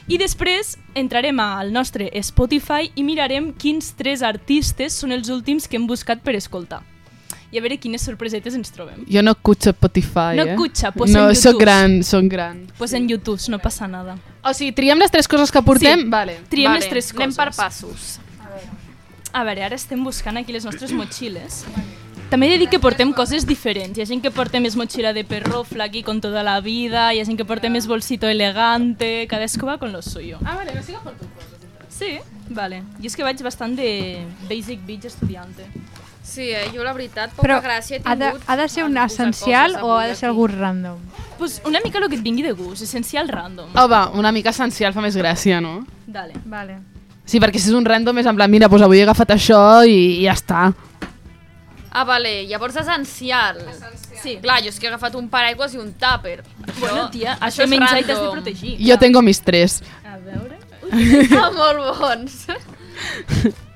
[0.08, 5.80] I després entrarem al nostre Spotify i mirarem quins tres artistes són els últims que
[5.80, 6.84] hem buscat per escoltar.
[7.52, 9.06] I a veure quines sorpresetes ens trobem.
[9.10, 10.56] Jo no cutxo Spotify, No eh?
[10.56, 11.62] cutxa, pues No, en soc YouTube.
[11.62, 12.68] gran, soc gran.
[12.78, 14.18] Pues en YouTube, no passa nada.
[14.44, 16.04] O sigui, triem les tres coses que portem?
[16.04, 16.10] Sí.
[16.10, 16.40] Vale.
[16.50, 17.26] Triem Vale, les tres coses.
[17.26, 18.20] anem per passos.
[19.34, 21.64] A veure, ara estem buscant aquí les nostres motxilles.
[22.30, 23.98] També he de dir que portem coses diferents.
[23.98, 27.20] Hi ha gent que porta més motxilla de perro, flaqui con toda la vida, hi
[27.20, 30.38] ha gent que porta més bolsito elegante, cadascú va con lo suyo.
[30.46, 31.50] Ah, vale, no sí que porto coses.
[31.90, 32.20] Sí,
[32.50, 32.84] vale.
[33.02, 35.66] Jo és que vaig bastant de basic bitch estudiante.
[36.30, 36.68] Sí, eh?
[36.76, 39.80] jo la veritat, poca Però gràcia he ha de, tingut ha de ser un essencial
[39.82, 41.00] o ha de ser algú random?
[41.40, 43.72] Pues una mica el que et vingui de gust, essencial random.
[43.74, 45.80] Oh, va, una mica essencial fa més gràcia, no?
[46.06, 46.38] Dale.
[46.46, 46.78] Vale.
[47.26, 49.62] Sí, perquè si és un random és en plan, mira, doncs avui he agafat això
[49.88, 50.68] i, i ja està.
[51.90, 53.64] Ah, vale, llavors essencial.
[54.20, 54.36] Sí.
[54.44, 56.44] Clar, jo és que he agafat un paraigües i un tàper.
[56.68, 58.76] Això, Bueno, tia, això de és menjar i t'has de protegir.
[58.86, 59.80] Jo tengo mis tres.
[60.06, 60.60] A veure...
[61.40, 62.46] Ah, molt bons.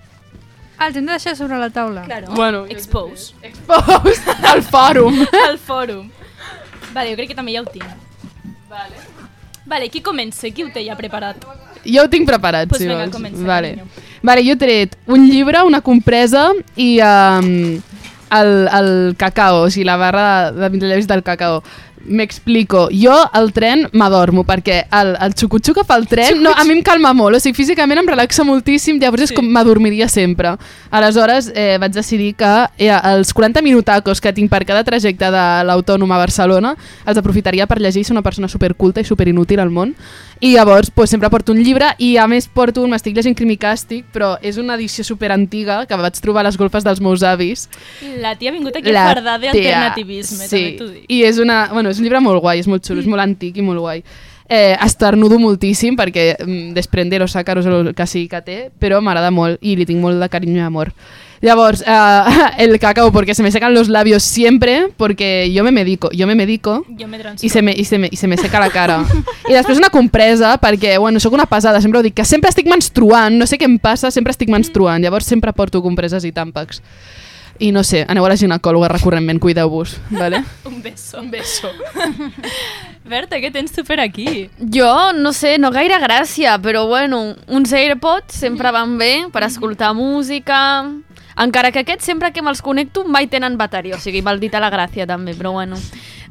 [0.84, 2.02] Ah, els hem de deixar sobre la taula.
[2.04, 2.28] Claro.
[2.36, 3.32] Bueno, Expose.
[3.42, 5.22] Expose al fòrum.
[5.48, 6.10] Al fòrum.
[6.92, 7.86] Vale, jo crec que també ja ho tinc.
[8.70, 9.00] Vale.
[9.66, 10.50] Vale, qui comença?
[10.52, 11.40] Qui ho té ja preparat?
[11.88, 13.16] Jo ho tinc preparat, Pues si vinga, vols.
[13.16, 13.72] comença, vale.
[13.78, 14.04] carinyo.
[14.24, 17.80] vale, jo he tret un llibre, una compresa i um,
[18.34, 21.64] el, el cacao, o sigui, la barra de, de del cacao.
[22.04, 22.90] M'explico.
[22.92, 26.76] Jo al tren m'adormo perquè el, el xucutxu que fa el tren no, a mi
[26.76, 30.56] em calma molt, o sigui, físicament em relaxa moltíssim, llavors és com m'adormiria sempre.
[30.92, 35.46] Aleshores eh, vaig decidir que eh, els 40 minutacos que tinc per cada trajecte de
[35.70, 36.76] l'Autònom a Barcelona
[37.06, 39.96] els aprofitaria per llegir, soc una persona superculta i superinútil al món,
[40.44, 44.10] i llavors pues, sempre porto un llibre i a més porto un, m'estic llegint Crimicàstic,
[44.12, 47.70] però és una edició superantiga que vaig trobar a les golfes dels meus avis.
[48.20, 50.52] La tia ha vingut aquí a fardar d'alternativisme, sí.
[50.52, 51.08] també t'ho dic.
[51.08, 53.56] I és, una, bueno, és un llibre molt guai, és molt xulo, és molt antic
[53.56, 54.04] i molt guai.
[54.52, 59.00] Eh, estornudo moltíssim perquè mm, desprende los ácaros o el que sigui que té, però
[59.00, 60.92] m'agrada molt i li tinc molt de carinyo i amor.
[61.44, 62.24] Llavors, eh,
[62.58, 66.36] el cacao, porque se me secan los labios siempre, porque yo me medico, yo me
[66.36, 69.04] medico Jo me i se me, i, se me, i se me seca la cara.
[69.50, 72.72] I després una compresa, perquè, bueno, sóc una pesada, sempre ho dic, que sempre estic
[72.72, 76.80] menstruant, no sé què em passa, sempre estic menstruant, llavors sempre porto compreses i tàmpacs.
[77.60, 80.46] I no sé, aneu a la ginecòloga recurrentment, cuideu-vos, vale?
[80.72, 81.20] Un beso.
[81.20, 81.76] Un beso.
[83.04, 84.48] Berta, què tens tu per aquí?
[84.64, 89.92] Jo, no sé, no gaire gràcia, però bueno, uns AirPods sempre van bé per escoltar
[89.92, 90.62] música...
[91.38, 95.08] Encara que aquests, sempre que me'ls connecto, mai tenen bateria, o sigui, maldita la gràcia
[95.10, 95.80] també, però bueno.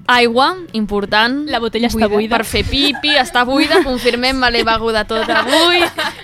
[0.06, 1.44] Aigua, important.
[1.46, 2.34] La botella està buida.
[2.34, 5.78] Per fer pipi, està buida, confirmem, me l'he beguda tota avui.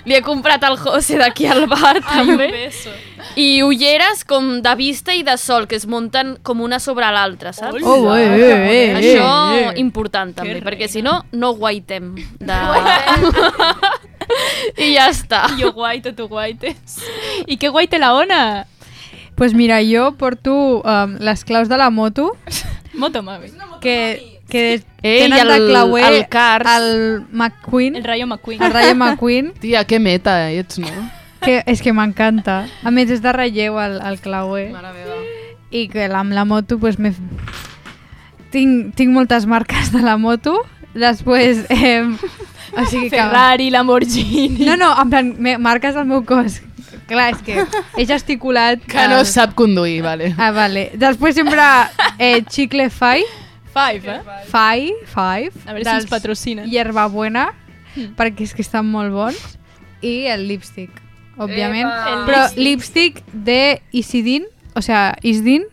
[0.05, 2.49] Li he comprat el José d'aquí al bar, Ai, un també.
[2.51, 2.91] beso.
[3.39, 7.53] I ulleres com de vista i de sol, que es munten com una sobre l'altra,
[7.53, 7.83] saps?
[7.83, 9.73] Oh, eh, eh, eh, Això eh, eh.
[9.79, 12.15] important també, Que perquè si no, no guaitem.
[12.39, 12.59] De...
[14.77, 15.43] I ja està.
[15.59, 16.99] Jo guaito, tu guaites.
[17.47, 18.65] I què guaite la ona?
[19.35, 22.35] Pues mira, jo porto um, les claus de la moto
[22.93, 23.47] Moto mami.
[23.79, 26.67] que, que Ei, tenen de el- clauer el Cars.
[26.77, 28.61] el McQueen, El Rayo McQueen.
[28.61, 30.87] el Rayo McQueen, Tia, que meta ets, no?
[31.39, 32.65] que és que m'encanta.
[32.83, 34.73] A més, és de relleu el, el clauer.
[34.73, 35.15] Mare meva.
[35.71, 37.13] I que la- amb la moto, pues, m'he...
[38.51, 40.65] Tinc, tinc moltes marques de la moto.
[40.93, 42.03] Després, eh,
[42.75, 43.17] o sigui que...
[43.17, 44.65] Ferrari, Lamborghini.
[44.65, 46.61] No, no, en plan, me- marques al meu cos.
[47.09, 47.63] Clar, és que
[47.97, 48.83] he gesticulat...
[48.89, 50.33] Que no sap conduir, vale.
[50.37, 50.91] Ah, vale.
[51.01, 51.61] Després sempre
[52.19, 53.23] eh, Chicle Fai,
[53.73, 54.21] Five, eh?
[54.49, 56.69] Fai, Five, A veure si ens patrocinen.
[56.69, 57.47] Hierbabuena,
[58.17, 59.57] perquè és que estan molt bons,
[60.05, 60.93] i el lipstick,
[61.37, 61.85] òbviament.
[61.89, 63.19] El Però lipstick.
[63.19, 63.59] lipstick de
[63.91, 64.45] Isidin,
[64.75, 65.65] o sea, Isdin,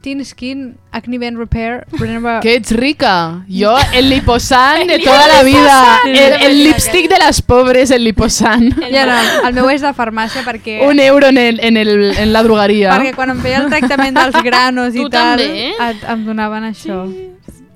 [0.00, 2.38] Teen Skin Acne Ben Repair, Remember...
[2.44, 3.44] Que ets rica.
[3.48, 5.98] Jo, el liposan de toda la vida.
[6.06, 8.70] El, el lipstick de les pobres, el liposan.
[8.92, 9.16] Ja no,
[9.48, 10.78] el meu és de farmàcia perquè...
[10.86, 12.92] Un euro en, el, en, el, en la drogueria.
[12.94, 16.70] Perquè quan em feia el tractament dels granos i Tu tal, també, et, em donaven
[16.70, 17.00] això.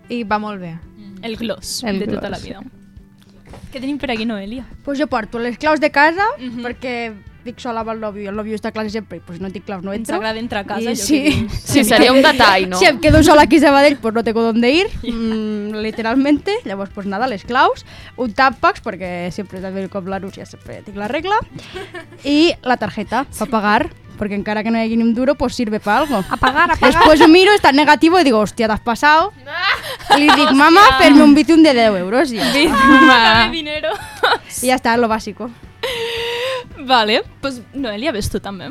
[0.09, 0.77] I va molt bé.
[1.23, 2.47] El gloss El de tota la gloss.
[2.47, 2.62] vida.
[3.73, 4.64] Què tenim per aquí, Noelia?
[4.85, 6.62] Pues jo porto les claus de casa, Mhm.
[6.62, 6.95] perquè
[7.45, 9.64] dic sola amb el nòvio, el nòvio està a classe sempre, i pues no tinc
[9.66, 10.16] claus, no Ens entro.
[10.16, 11.22] agrada entrar a casa, I sí.
[11.22, 11.47] que.
[11.72, 12.78] Sí, seria un detall, no?
[12.78, 16.55] Si em quedo sola aquí a Sabadell, pues no tengo dónde ir, mm, literalmente.
[16.64, 17.84] Llavors, pues nada, les claus,
[18.16, 21.40] un tàmpax, perquè sempre també com la Núcia sempre tinc la regla,
[22.24, 25.55] i la tarjeta para pagar, porque encara que no hi hagi ni un duro, pues
[25.55, 26.22] sirve para algo.
[26.30, 29.32] A pagar, a Después yo miro, está en negativo y digo, hostia, te has pasado.
[30.16, 32.30] Li dic, mama, fer-me un Bizum de 10 euros.
[32.32, 33.88] I, Dame dinero.
[34.62, 35.51] I ja està, lo bàsico.
[36.78, 38.70] Vale, pues Noelia, ves tu també?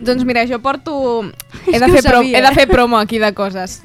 [0.00, 1.24] Doncs mira, jo porto...
[1.72, 2.22] He de, fer pro...
[2.22, 3.82] he de fer promo aquí de coses.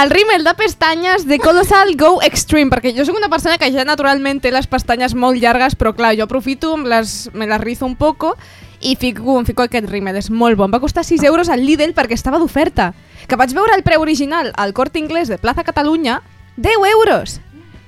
[0.00, 3.82] El rímel de pestanyes de Colossal Go Extreme, perquè jo sóc una persona que ja
[3.84, 7.96] naturalment té les pestanyes molt llargues, però clar, jo aprofito, les, me les rizo un
[7.98, 8.36] poco
[8.80, 10.70] i fico, em fico aquest rímel, és molt bon.
[10.70, 12.92] Va costar 6 euros al Lidl perquè estava d'oferta.
[13.26, 16.20] Que vaig veure el preu original al Corte Inglés de Plaza Catalunya,
[16.56, 17.40] 10 euros!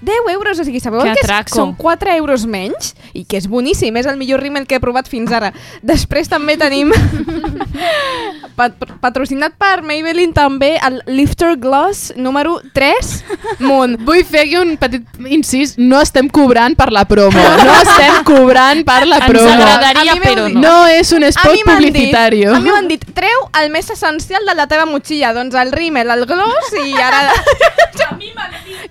[0.02, 1.54] 10 euros, o sigui, sabeu Que que és?
[1.54, 5.06] són 4 euros menys i que és boníssim, és el millor rímel que he provat
[5.08, 5.52] fins ara.
[5.82, 6.90] Després també tenim
[8.58, 13.12] pat patrocinat per Maybelline també el Lifter Gloss número 3
[13.60, 13.96] Moon.
[14.06, 18.82] Vull fer aquí un petit incís, no estem cobrant per la promo, no estem cobrant
[18.88, 19.54] per la Ens promo.
[19.54, 20.60] agradaria, A mi m'heu però no.
[20.66, 22.44] No és un A spot dit, publicitari.
[22.50, 26.10] a mi m'han dit, treu el més essencial de la teva motxilla, doncs el rímel,
[26.10, 27.22] el gloss i ara...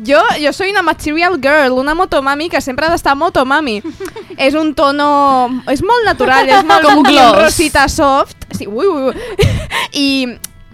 [0.04, 3.82] Jo, jo soy una material girl, una motomami que sempre ha d'estar motomami.
[4.38, 5.50] és un tono...
[5.72, 7.38] És molt natural, és molt Com un gloss.
[7.42, 8.46] rosita soft.
[8.54, 9.48] Sí, ui, ui, ui.
[10.04, 10.08] I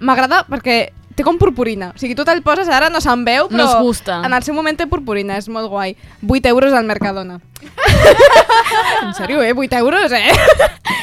[0.04, 1.94] m'agrada perquè té com purpurina.
[1.96, 4.20] O sigui, tu te'l poses, ara no se'n veu, però Nos gusta.
[4.26, 5.96] en el seu moment té purpurina, és molt guai.
[6.28, 7.40] 8 euros al Mercadona.
[9.08, 9.54] en sèrio, eh?
[9.56, 10.28] 8 euros, eh?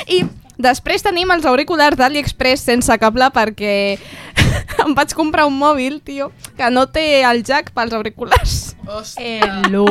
[0.07, 0.23] I
[0.59, 3.99] després tenim els auriculars d'AliExpress sense cable perquè
[4.85, 8.77] em vaig comprar un mòbil, tio, que no té el jack pels auriculars.
[9.19, 9.87] Hello.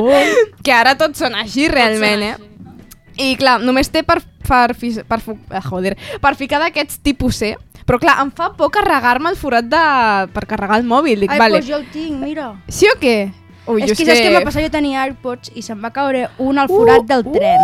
[0.64, 2.36] Que ara tots són així, realment, eh?
[3.18, 7.52] I clar, només té per, per, per, fu- ah, joder, per ficar d'aquests tipus C,
[7.86, 9.82] però clar, em fa por carregar-me el forat de...
[10.34, 11.20] per carregar el mòbil.
[11.26, 12.54] Dic, Ai, vale, pues jo el tinc, mira.
[12.70, 13.18] sí o què?
[13.68, 14.66] Ui, és que saps què m'ha passat?
[14.66, 17.62] Jo tenia AirPods i se'm va caure un al forat del tren.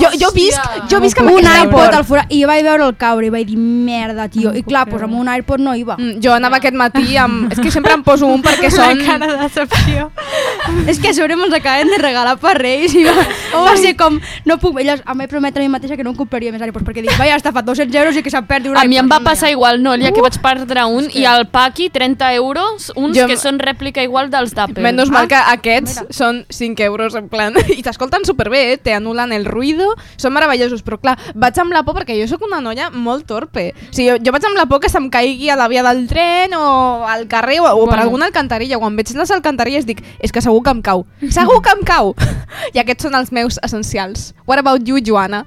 [0.00, 0.60] Jo, jo visc,
[0.90, 3.30] jo visc amb un aquest iPod al forat i jo vaig veure el caure i
[3.30, 4.52] vaig dir merda, tio.
[4.56, 5.94] I clar, pues amb un iPod no hi va.
[5.98, 7.52] Mm, Jo anava aquest matí amb...
[7.52, 8.98] És que sempre em poso un perquè són...
[9.06, 10.10] cara de decepció.
[10.90, 13.14] és que a sobre mos acaben de regalar per Reis i va,
[13.68, 14.18] va ser com...
[14.44, 14.80] No puc...
[14.80, 17.14] Llavors, em vaig prometre a mi mateixa que no em compraria més iPods perquè dic,
[17.18, 19.50] vaja, està fa 200 euros i que se'n perdi un A mi em va passar
[19.54, 23.36] igual, no, ja que vaig perdre un, i al Paqui 30 euros, uns Jo- que
[23.40, 24.82] són rèplica igual dels d'Apple.
[24.82, 26.12] Menys mal que aquests mira.
[26.14, 27.54] són 5 euros, en plan...
[27.76, 28.76] I t'escolten superbé, eh?
[28.82, 29.44] Te anulen el
[29.76, 33.26] ruido, són meravellosos, però clar, vaig amb la por perquè jo sóc una noia molt
[33.28, 33.68] torpe.
[33.76, 36.06] O sigui, jo, jo vaig amb la por que se'm caigui a la via del
[36.08, 38.02] tren o al carrer o, o per Bueno.
[38.08, 38.78] alguna alcantarilla.
[38.78, 41.06] Quan veig les alcantarilles dic, és que segur que em cau.
[41.30, 42.14] Segur que em cau!
[42.74, 44.32] I aquests són els meus essencials.
[44.46, 45.44] What about you, Joana?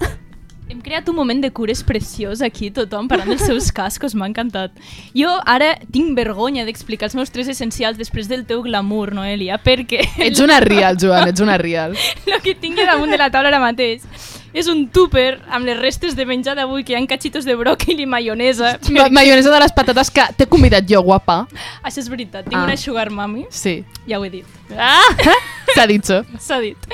[0.69, 4.75] Hem creat un moment de cures preciós aquí, tothom parlant dels seus cascos, m'ha encantat.
[5.17, 10.03] Jo ara tinc vergonya d'explicar els meus tres essencials després del teu glamour, Noelia, perquè
[10.27, 11.97] Ets una real, Joan, ets una real.
[12.29, 14.05] el que tinc damunt de la taula ara mateix
[14.53, 17.99] és un tupper amb les restes de menjar d'avui, que hi ha cachitos de bròquil
[18.01, 18.75] i maionesa.
[18.93, 21.47] Ma maionesa de les patates que t'he convidat jo, guapa.
[21.81, 22.65] Això és veritat, tinc Ah.
[22.69, 23.83] una sugar mami, Sí.
[24.07, 24.45] ja ho he dit.
[24.77, 25.01] Ah!
[25.75, 26.21] S'ha dit això.
[26.47, 26.89] S'ha dit.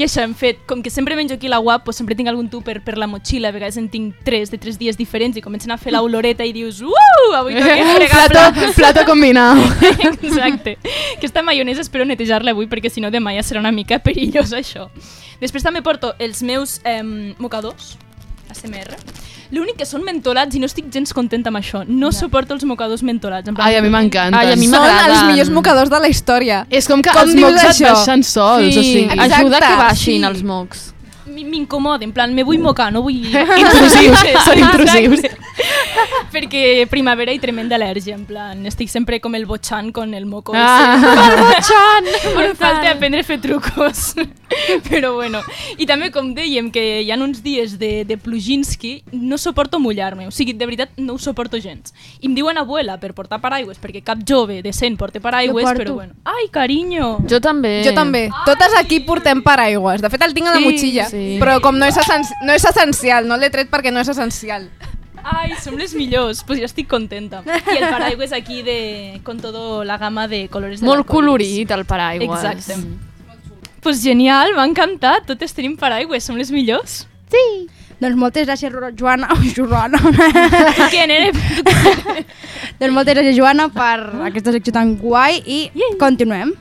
[0.00, 2.48] I això hem fet, com que sempre menjo aquí la UAP, doncs sempre tinc algun
[2.48, 5.74] tupper per la motxilla, a vegades en tinc tres de tres dies diferents i comencen
[5.74, 9.60] a fer l'oloreta i dius uh, avui toca fregar plato, plato combinado.
[10.22, 10.78] Exacte.
[11.16, 14.88] Aquesta maionesa espero netejar-la avui perquè si no demà ja serà una mica perillós això.
[15.40, 17.02] Després també porto els meus eh,
[17.40, 17.96] mocadors,
[18.52, 18.96] ASMR.
[19.50, 21.82] L'únic que són mentolats i no estic gens contenta amb això.
[21.88, 23.50] No suporto els mocadors mentolats.
[23.50, 24.38] En plan, Ai, a mi m'encanten.
[24.38, 26.62] Ai, a mi Són els millors mocadors de la història.
[26.70, 29.04] És com que Com els mocs et baixen sols, Sí, o sigui...
[29.10, 29.34] exacte.
[29.40, 30.26] Ajuda que baixin sí.
[30.30, 30.86] els mocs.
[31.30, 33.16] Mi- m'incomoda, en plan, me vull mocar, no vull...
[33.62, 35.24] Intrusius, són intrusius.
[36.32, 40.52] Perquè primavera i tremenda al·lèrgia, en plan, estic sempre com el botxan con el moco.
[40.54, 40.94] Ah.
[41.30, 42.10] El botxan!
[42.44, 44.14] Em falta aprendre a fer trucos.
[44.88, 45.40] Però bueno,
[45.78, 50.26] i també com dèiem que hi ha uns dies de, de Pluginski, no suporto mullar-me,
[50.26, 51.92] o sigui, de veritat no ho suporto gens.
[52.20, 56.14] I em diuen abuela per portar paraigües, perquè cap jove decent porta paraigües, però bueno.
[56.24, 57.18] Ai, carinyo!
[57.30, 57.76] Jo també.
[57.86, 58.24] Jo també.
[58.46, 60.02] Totes aquí portem paraigües.
[60.02, 61.06] De fet, el tinc a la Sí, motxilla.
[61.10, 61.19] sí.
[61.40, 64.68] Però com no és, essenci no és essencial, no l'he tret perquè no és essencial.
[65.20, 67.42] Ai, som les millors, pues ja estic contenta.
[67.44, 71.84] I el paraigües aquí de, con todo la gama de colores de Molt colorit, el
[71.84, 72.44] paraigües.
[72.44, 72.80] Exacte.
[73.84, 75.26] Pues genial, m'ha encantat.
[75.28, 77.04] Totes tenim paraigües, som les millors.
[78.00, 79.28] Doncs moltes gràcies, Joana.
[79.36, 80.00] Ui, Joana.
[80.00, 81.32] Tu què, nene?
[82.80, 85.62] Doncs moltes gràcies, Joana, per aquesta secció tan guai i
[86.00, 86.54] continuem.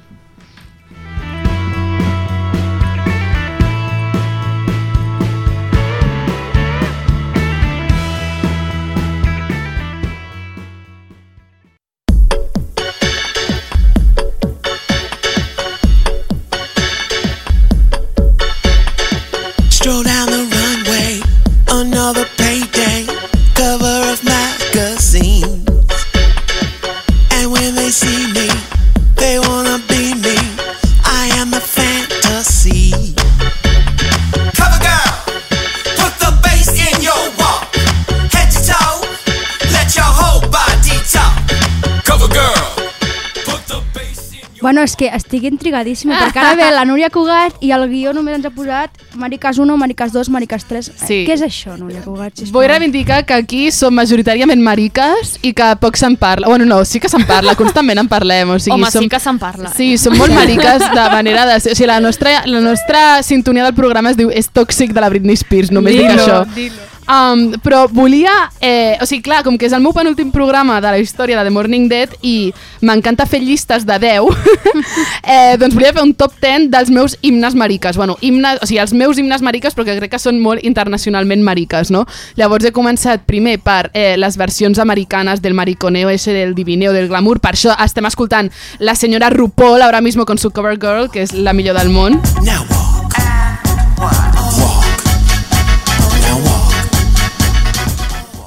[44.80, 48.38] Bueno, és que estic intrigadíssima, perquè ara ve la Núria Cugat i el guió només
[48.38, 50.88] ens ha posat Maricas 1, Maricas 2, Maricas 3.
[51.02, 51.18] Sí.
[51.28, 52.38] Què és això, Núria Cugat?
[52.40, 52.62] sisplau?
[52.62, 56.48] Vull reivindicar que aquí som majoritàriament mariques i que poc se'n parla.
[56.48, 58.56] Bueno, no, sí que se'n parla, constantment en parlem.
[58.56, 59.04] O sigui, Home, som...
[59.04, 59.74] sí que se'n parla.
[59.76, 61.58] Sí, som molt mariques de manera de.
[61.60, 65.12] O sigui, la nostra, la nostra sintonia del programa es diu és tòxic de la
[65.12, 66.46] Britney Spears, només dic això.
[66.56, 66.88] dilo.
[67.10, 68.52] Um, però volia...
[68.62, 71.48] Eh, o sigui, clar, com que és el meu penúltim programa de la història de
[71.48, 72.52] The Morning Dead i
[72.86, 74.30] m'encanta fer llistes de 10,
[75.24, 77.98] eh, doncs volia fer un top 10 dels meus himnes mariques.
[77.98, 81.42] Bueno, himnes, o sigui, els meus himnes mariques, però que crec que són molt internacionalment
[81.46, 82.06] mariques, no?
[82.38, 87.10] Llavors he començat primer per eh, les versions americanes del mariconeo, ese del divineo, del
[87.10, 87.42] glamour.
[87.42, 91.34] Per això estem escoltant la senyora RuPaul, ahora mismo con su cover girl, que és
[91.34, 92.22] la millor del món.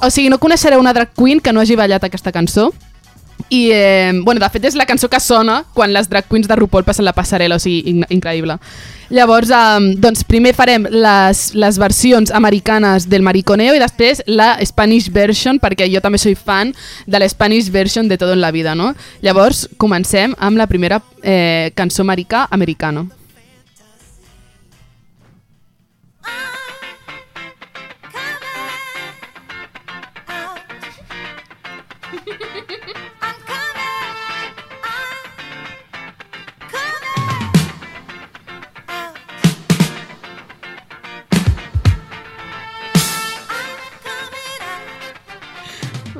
[0.03, 2.73] O sigui, no coneixereu una drag queen que no hagi ballat aquesta cançó.
[3.49, 6.55] I, eh, bueno, de fet és la cançó que sona quan les drag queens de
[6.57, 8.57] RuPaul passen la passarel·la, o sigui, in increïble.
[9.13, 15.11] Llavors, eh, doncs primer farem les, les versions americanes del Mariconeo i després la Spanish
[15.11, 16.73] version, perquè jo també soy fan
[17.05, 18.93] de la Spanish version de Todo en la Vida, no?
[19.21, 23.07] Llavors, comencem amb la primera eh, cançó americà, americano.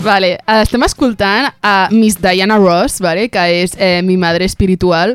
[0.03, 5.13] Vale, estem escoltant a Miss Diana Ross, vale, que és eh, mi madre espiritual,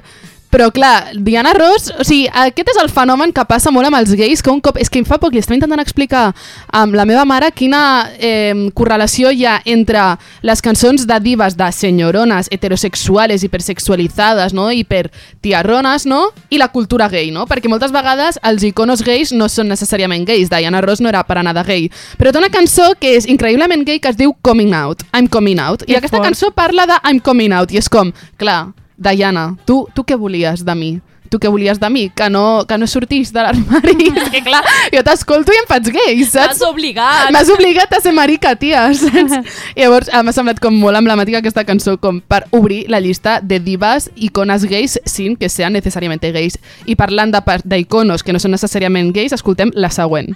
[0.50, 4.14] però clar, Diana Ross, o sigui, aquest és el fenomen que passa molt amb els
[4.16, 6.30] gais, que un cop, és que em fa poc, li estava intentant explicar
[6.72, 10.04] amb la meva mare quina eh, correlació hi ha entre
[10.42, 14.70] les cançons de divas de senyorones heterosexuales, hipersexualitzades, no?
[14.72, 16.24] hipertiarrones, no?
[16.48, 17.46] i la cultura gay, no?
[17.46, 21.38] perquè moltes vegades els iconos gais no són necessàriament gais, Diana Ross no era per
[21.42, 21.88] anar de gay,
[22.18, 25.60] però té una cançó que és increïblement gay que es diu Coming Out, I'm Coming
[25.60, 26.30] Out, i Que aquesta fort.
[26.30, 30.64] cançó parla de I'm Coming Out, i és com, clar, Diana, tu, tu què volies
[30.66, 30.90] de mi?
[31.28, 32.06] Tu què volies de mi?
[32.16, 34.08] Que no, que no sortís de l'armari?
[34.16, 34.62] és que clar,
[34.94, 36.56] jo t'escolto i em faig gay, saps?
[36.56, 37.32] M'has obligat.
[37.34, 39.36] M'has obligat a ser marica, tia, saps?
[39.76, 43.60] I llavors m'ha semblat com molt emblemàtica aquesta cançó com per obrir la llista de
[43.60, 46.58] divas, icones gais, sin que sean necessàriament gais.
[46.88, 50.34] I parlant d'iconos que no són necessàriament gais, escoltem la següent.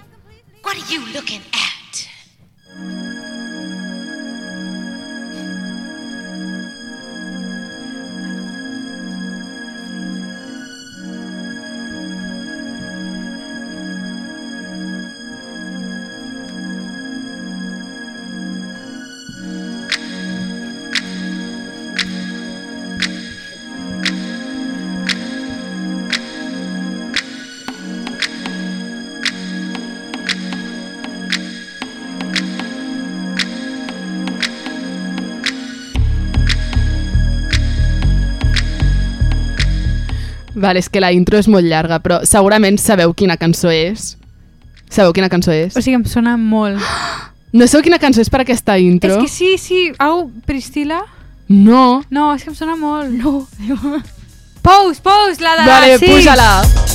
[0.63, 1.52] What are you looking
[40.63, 44.13] Vale, és que la intro és molt llarga, però segurament sabeu quina cançó és.
[44.93, 45.75] Sabeu quina cançó és?
[45.75, 46.79] O sigui, em sona molt.
[47.53, 49.11] No sabeu quina cançó és per aquesta intro?
[49.13, 49.81] És que sí, sí.
[50.01, 51.03] Au, Priscila?
[51.53, 52.01] No.
[52.09, 53.13] No, és que em sona molt.
[53.13, 53.45] No.
[54.63, 55.69] Pose, pose, la de...
[55.69, 56.09] Vale, sí.
[56.09, 56.92] puja-la.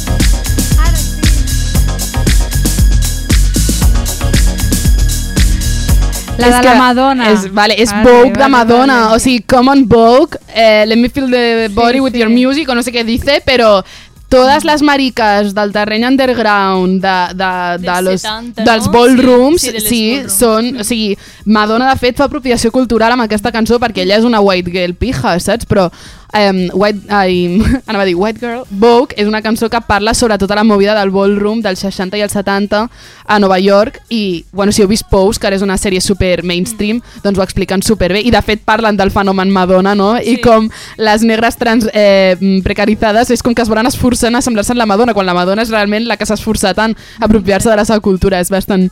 [6.39, 7.30] La És de la Madonna.
[7.32, 9.16] És, vale, és Vale, Vogue de vale, Madonna, vale.
[9.16, 12.74] o sigui, Come on Vogue, eh, Let me feel the body with your music, o
[12.78, 13.82] no sé què dice, però
[14.28, 18.93] totes les mariques del terreny underground, de, de, de Dels los, 70, dels no?
[18.93, 20.39] ballrooms, Sí, sí, sí, de sí ballrooms.
[20.39, 20.68] són...
[20.80, 21.16] O sigui,
[21.47, 24.93] Madonna, de fet, fa apropiació cultural amb aquesta cançó perquè ella és una white girl
[25.01, 25.64] pija, saps?
[25.66, 25.89] Però
[26.35, 30.39] um, white, ai, anava a dir White Girl, Vogue és una cançó que parla sobre
[30.39, 32.85] tota la movida del ballroom dels 60 i els 70
[33.29, 36.43] a Nova York i, bueno, si heu vist Pose, que ara és una sèrie super
[36.45, 38.22] mainstream, doncs ho expliquen super bé.
[38.24, 40.14] I de fet parlen del fenomen Madonna, no?
[40.18, 40.68] I com
[40.99, 44.89] les negres trans eh, precaritzades és com que es volen esforçant a semblar-se en la
[44.89, 48.05] Madonna, quan la Madonna és realment la que s'ha esforçat en apropiar-se de la seva
[48.05, 48.89] cultura, és bastant...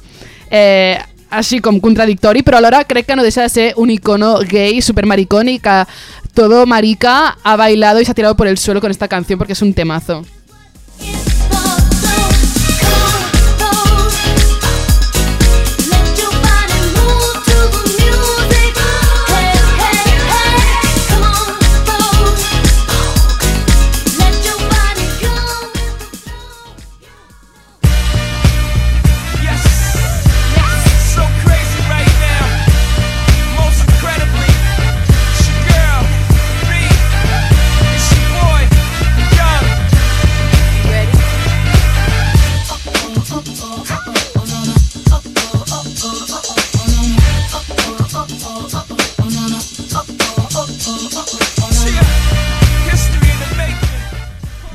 [0.50, 0.96] Eh,
[1.30, 5.06] així com contradictori, però alhora crec que no deixa de ser un icono gay, super
[5.06, 5.84] maricón y que
[6.34, 9.54] todo marica ha bailado y se ha tirado por el suelo con esta canción porque
[9.54, 10.22] es un temazo.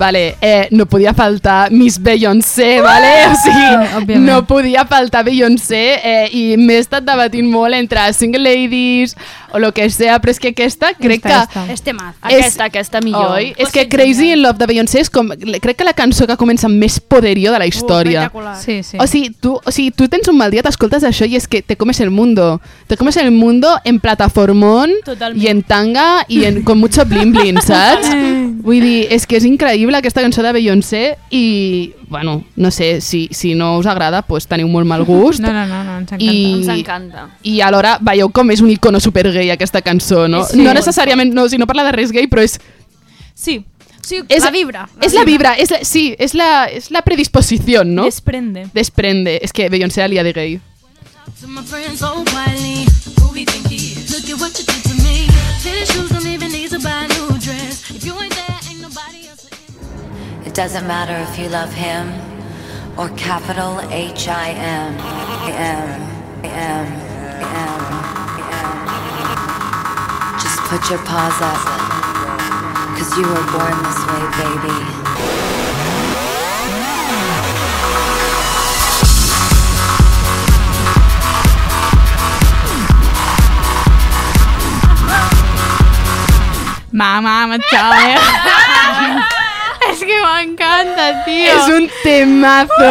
[0.01, 3.11] Vale, eh, no podia faltar Miss Beyoncé, vale?
[3.27, 3.67] O sigui,
[3.99, 4.25] òbviament.
[4.25, 9.13] no podia faltar Beyoncé eh, i m'he estat debatint molt entre Single Ladies
[9.51, 11.59] o lo que sea, però és que aquesta crec Esta, que...
[11.59, 11.73] esta.
[11.73, 12.17] Este mazo.
[12.21, 13.35] Aquesta, aquesta millor.
[13.35, 13.53] Oi?
[13.57, 15.29] És que Crazy in Love de Beyoncé és com...
[15.35, 18.29] Crec que la cançó que comença amb més poderio de la història.
[18.61, 18.97] Sí, sí.
[18.97, 21.61] O sigui, tu, o sigui, tu tens un mal dia, t'escoltes això i és que
[21.61, 22.61] te comes el mundo.
[22.87, 25.43] Te comes el mundo en plataformón Totalment.
[25.43, 28.09] i en tanga i en, con mucho bling bling, saps?
[28.61, 33.27] Vull dir, és que és increïble aquesta cançó de Beyoncé i, bueno, no sé, si,
[33.31, 35.41] si no us agrada, pues teniu molt mal gust.
[35.45, 36.31] No, no, no, no ens encanta.
[36.31, 37.25] I, Ens encanta.
[37.43, 40.43] I alhora veieu com és un icono supergay aquesta cançó, no?
[40.45, 40.61] Sí.
[40.61, 42.59] no necessàriament, no, si no parla de res gay, però és...
[43.33, 43.61] Sí,
[44.05, 44.87] sí, és la vibra.
[45.01, 48.05] és la vibra, és la, sí, és la, és la predisposición, ¿no?
[48.05, 48.67] desprende.
[48.73, 49.39] Desprende.
[49.41, 50.59] És que Beyoncé alia de gay.
[60.51, 62.11] It doesn't matter if you love him
[62.99, 64.97] or capital H I M.
[65.47, 66.01] M.
[66.43, 66.87] M.
[67.39, 67.79] M.
[70.43, 71.55] Just put your paws up.
[72.99, 74.75] Cause you were born this way, baby.
[86.91, 88.77] Mamá, machame.
[90.01, 91.53] es que m'encanta, tio.
[91.53, 92.89] És un temazo.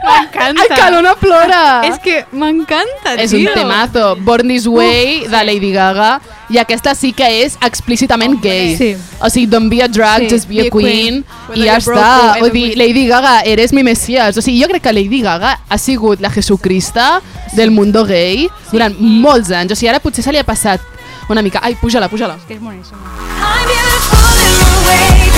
[0.00, 0.86] M'encanta.
[0.86, 1.82] Ai, no plora.
[1.84, 3.24] És que m'encanta, tio.
[3.24, 4.16] És un temazo.
[4.16, 6.20] Born This Way, de Lady Gaga.
[6.50, 8.74] I aquesta sí que és explícitament gay.
[8.76, 8.90] Sí.
[9.20, 11.24] O sigui, don't be a drag, Sí, just be, a queen.
[11.48, 12.06] Whether I ja està.
[12.40, 12.72] Vull dir.
[12.80, 14.36] Lady Gaga, eres mi messias.
[14.36, 17.20] O sigui, jo crec que Lady Gaga ha sigut la Jesucrista
[17.52, 19.76] del mundo gay durant molts anys.
[19.76, 20.80] O sigui, ara potser se li ha passat
[21.28, 21.60] una mica...
[21.62, 22.40] Ai, puja-la, puja-la.
[22.48, 22.98] Que és boníssima.
[23.38, 25.29] I'm beautiful in my way,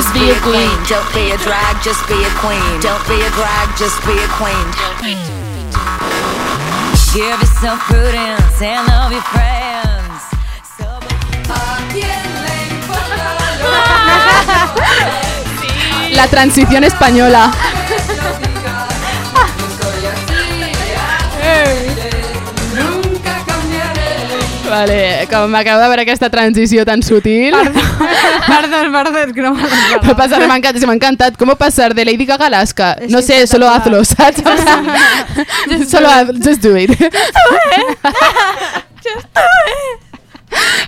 [0.00, 0.76] just be a queen.
[0.88, 2.80] Don't be a drag, just be a queen.
[2.80, 4.66] Don't be a drag, just be a queen.
[7.12, 10.22] Give yourself prudence and love your friends.
[16.14, 17.50] La transición española.
[24.70, 27.54] Vale, que m'acabo de veure aquesta transició tan sutil.
[28.46, 29.54] Perdó, perdó, que no
[30.16, 31.36] pasa nada, m'ha encantat, m'ha encantat.
[31.36, 32.92] ¿Cómo pasar de Lady Gaga a Alaska?
[33.00, 34.36] Es No sé, solo hazlo, ¿sabes?
[35.88, 36.90] solo hazlo, just do it.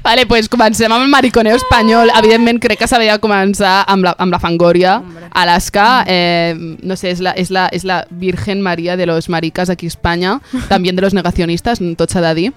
[0.03, 2.11] Vale, pues comencem amb el mariconeo espanyol.
[2.19, 4.97] Evidentment, crec que s'havia de començar amb la, amb la Fangoria.
[5.31, 9.71] Alaska, eh, no sé, és la, és, la, és la Virgen Maria de los maricas
[9.71, 12.51] aquí a Espanya, també de los negacionistes, tot s'ha de dir.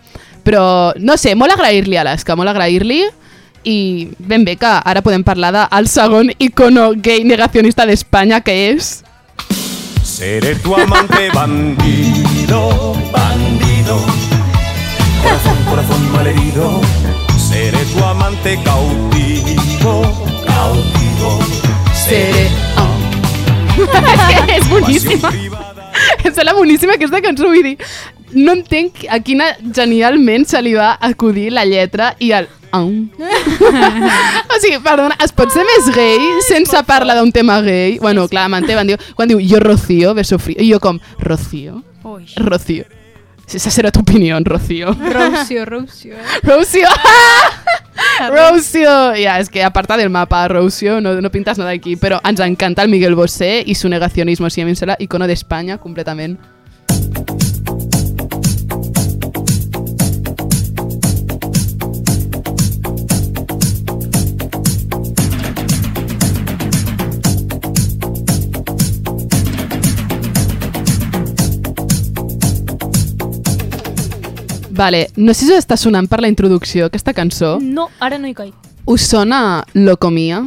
[0.46, 3.04] Però, no sé, molt agrair-li a Alaska, molt agrair-li.
[3.66, 3.78] I
[4.20, 9.04] ben bé que ara podem parlar del segon icono gay negacionista d'Espanya, que és...
[10.06, 14.35] Seré tu amante bandido, bandido.
[15.26, 16.82] Corazón, corazón malherido.
[17.38, 20.02] Seré tu amante cautivo,
[20.46, 21.40] cautivo.
[21.94, 22.50] Seré...
[23.78, 23.92] Oh.
[24.48, 25.30] és és boníssima.
[26.24, 27.74] Em sembla boníssima aquesta cançó, vull dir,
[28.32, 32.48] no entenc a quina genialment se li va acudir la lletra i el...
[32.72, 32.88] Oh.
[34.54, 37.98] o sigui, perdona, es pot ser més gay sense parlar d'un tema gay?
[38.00, 41.82] Bueno, clar, m'entén, diu, quan diu jo Rocío, beso frío, i jo com, Rocío?
[42.38, 42.88] Rocío.
[43.54, 44.94] Esa será tu opinión, Rocío.
[44.94, 46.16] Rocio, Rocio.
[46.44, 46.88] Rocio.
[48.30, 48.90] Rocio.
[49.16, 52.84] Ja, és que aparta del mapa, Rocio, no, no pintas nada aquí, però ens encanta
[52.84, 54.50] el Miguel Bosé i su negacionismo.
[54.50, 56.38] Sí, a mi em sembla icono d'Espanya, completament.
[74.76, 77.58] Vale, no sé si us està sonant per la introducció aquesta cançó.
[77.62, 78.54] No, ara no hi caic.
[78.86, 80.44] Us sona Locomia?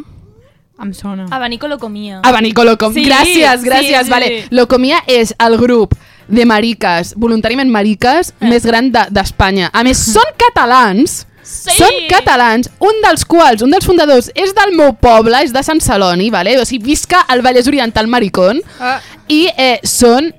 [0.81, 1.27] Em sona.
[1.35, 2.21] Abanico lo comia.
[2.23, 2.93] Abanico Locom.
[2.95, 4.05] Sí, gràcies, sí, gràcies.
[4.05, 4.11] sí.
[4.11, 4.45] Vale.
[4.51, 5.95] Locomia és el grup
[6.29, 8.47] de mariques, voluntàriament mariques, Eh.
[8.49, 9.71] més gran de- d'Espanya.
[9.73, 11.25] A més, són catalans.
[11.43, 11.71] sí.
[11.79, 15.81] són catalans, un dels quals, un dels fundadors, és del meu poble, és de Sant
[15.81, 16.59] Celoni, vale?
[16.61, 19.01] o sigui, visca al Vallès Oriental Maricón, Ah.
[19.29, 20.35] i eh, són...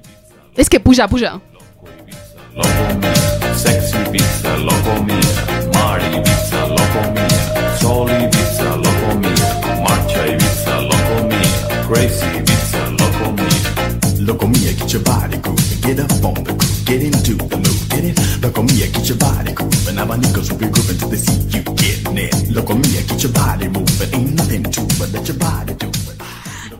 [0.55, 1.39] És que puja, puja.
[2.61, 3.18] Sexy
[4.69, 5.69] pizza, loco mia.
[5.73, 7.77] Mari pizza, loco mia.
[7.77, 9.81] Sol Ibiza, loco mia.
[9.81, 11.87] Marcia Ibiza, loco mia.
[11.87, 14.25] Crazy Ibiza, loco mia.
[14.25, 17.89] Loco mia, get your body grooving, get up on the groove, get into the mood,
[17.89, 18.41] get it.
[18.41, 22.17] Loco mia, get your body grooving, abanicos will be grooving till they see you getting
[22.17, 22.51] it.
[22.51, 25.89] Loco mia, get your body moving, ain't nothing to but let your body do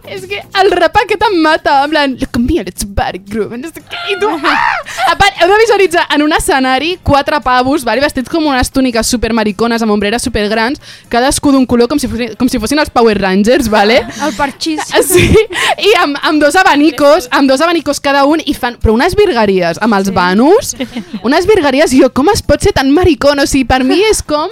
[0.10, 3.70] És que el rap aquest em mata, en plan, look mia, let's body groove, no
[3.70, 4.80] sé què, i tu, ah!
[5.12, 9.12] A part, heu de visualitzar en un escenari quatre pavos, vale, vestits com unes túniques
[9.14, 10.82] supermaricones amb ombreres supergrans,
[11.14, 14.01] cadascú d'un color com si, fossin, com si fossin els Power Rangers, vale?
[14.26, 14.82] El parxís.
[15.05, 19.14] Sí, i amb, amb dos abanicos, amb dos abanicos cada un, i fan, però unes
[19.20, 20.74] virgueries amb els banus,
[21.22, 23.39] unes virgueries, jo, com es pot ser tan maricón?
[23.39, 24.49] O sigui, per mi és com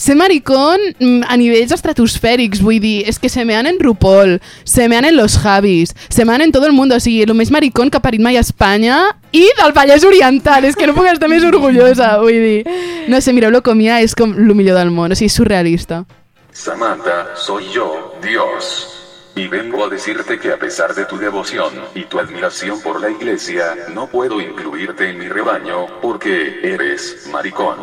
[0.00, 4.88] ser maricón mm, a nivells estratosfèrics, vull dir, és que se mean en RuPaul, se
[4.88, 7.90] mean en los Javis, se mean en tot el món, o sigui, el més maricón
[7.92, 9.02] que ha parit mai a Espanya
[9.36, 12.64] i del Vallès Oriental, és que no puc estar orgullosa, vull.
[13.12, 16.06] No sé, mireu-lo com hi ha, és com el millor del món, o sigui, surrealista.
[16.50, 18.96] Samantha, soy yo, Dios.
[19.36, 23.10] Y vengo a decirte que a pesar de tu devoción y tu admiración por la
[23.10, 27.76] iglesia, no puedo incluirte en mi rebaño porque eres maricón.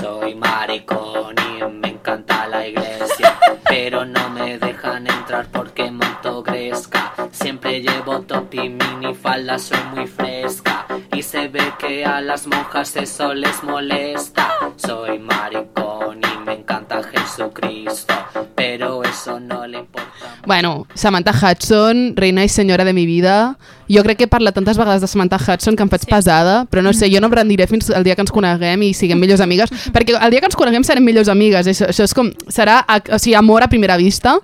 [0.00, 3.38] Soy maricón y me encanta la iglesia,
[3.68, 7.12] pero no me dejan entrar porque monto gresca.
[7.30, 10.87] Siempre llevo top y minifalda, soy muy fresca.
[11.18, 14.50] Y se ve que a las monjas eso les molesta.
[14.76, 18.14] Soy maricón y me encanta Jesucristo,
[18.54, 20.36] pero eso no le importa.
[20.46, 23.58] Bueno, Samantha Hudson, reina i senyora de mi vida.
[23.90, 26.12] Jo crec que he parlat tantes vegades de Samantha Hudson que em faig sí.
[26.12, 28.94] pesada, però no sé, jo no em rendiré fins el dia que ens coneguem i
[28.94, 31.66] siguem millors amigues, perquè el dia que ens coneguem serem millors amigues.
[31.66, 34.38] Això, això és com, serà, o sigui, amor a primera vista.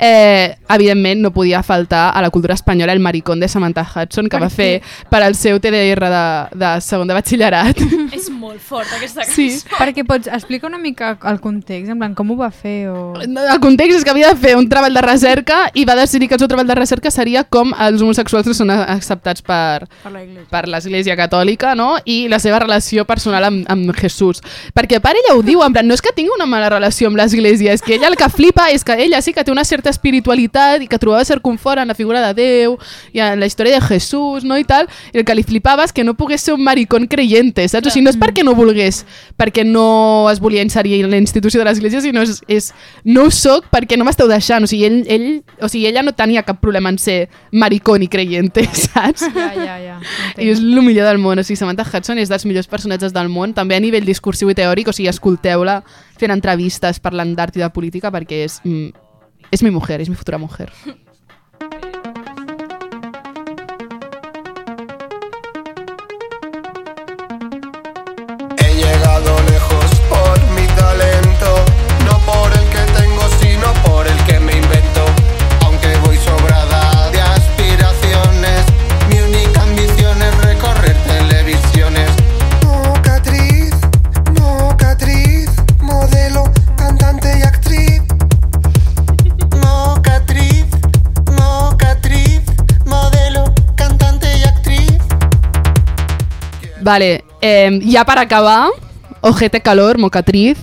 [0.00, 4.38] Eh, evidentment no podia faltar a la cultura espanyola el maricón de Samantha Hudson que
[4.38, 4.68] Per va fer
[5.10, 6.22] per al seu TDR de,
[6.56, 7.76] de segon de batxillerat.
[8.16, 9.34] És molt fort aquesta cançó.
[9.36, 9.60] Sí.
[9.76, 13.12] Perquè pots explicar una mica el context, en plan, com ho va fer o...
[13.20, 16.38] El context és que havia de fer un treball de recerca i va decidir que
[16.38, 20.24] el seu treball de recerca seria com els homosexuals no són acceptats per, Per la
[20.24, 20.46] iglesia.
[20.50, 21.90] per l'Església Catòlica no?
[22.06, 24.40] i la seva relació personal amb, amb Jesús.
[24.72, 27.10] Perquè a part ella ho diu, en plan, no és que tingui una mala relació
[27.12, 29.64] amb l'Església, és que ella el que flipa és que ella sí que té una
[29.68, 32.76] certa espiritualitat i que trobava cert confort en la figura de Déu
[33.12, 34.58] i en la història de Jesús no?
[34.58, 37.66] i tal, i el que li flipava és que no pogués ser un maricón creyente,
[37.68, 37.88] saps?
[37.88, 39.02] O sigui, no és perquè no volgués,
[39.40, 42.70] perquè no es volia inserir en la institució de l'Església, sinó és, és
[43.04, 44.64] no ho soc perquè no m'esteu deixant.
[44.64, 45.28] O sigui, ell, ell,
[45.60, 49.26] o sigui, ella no tenia cap problema en ser maricón i creyente, saps?
[49.34, 49.98] Ja, ja, ja.
[50.38, 51.40] I és el millor del món.
[51.40, 54.58] O sigui, Samantha Hudson és dels millors personatges del món, també a nivell discursiu i
[54.58, 55.80] teòric, o sigui, escolteu-la
[56.20, 59.09] fent entrevistes parlant d'art i de política perquè és, mm,
[59.50, 60.72] és mi mujer, és mi futura mujer.
[96.82, 98.68] Vale, eh, ja per acabar,
[99.22, 100.58] Ojete Calor, Mocatriz,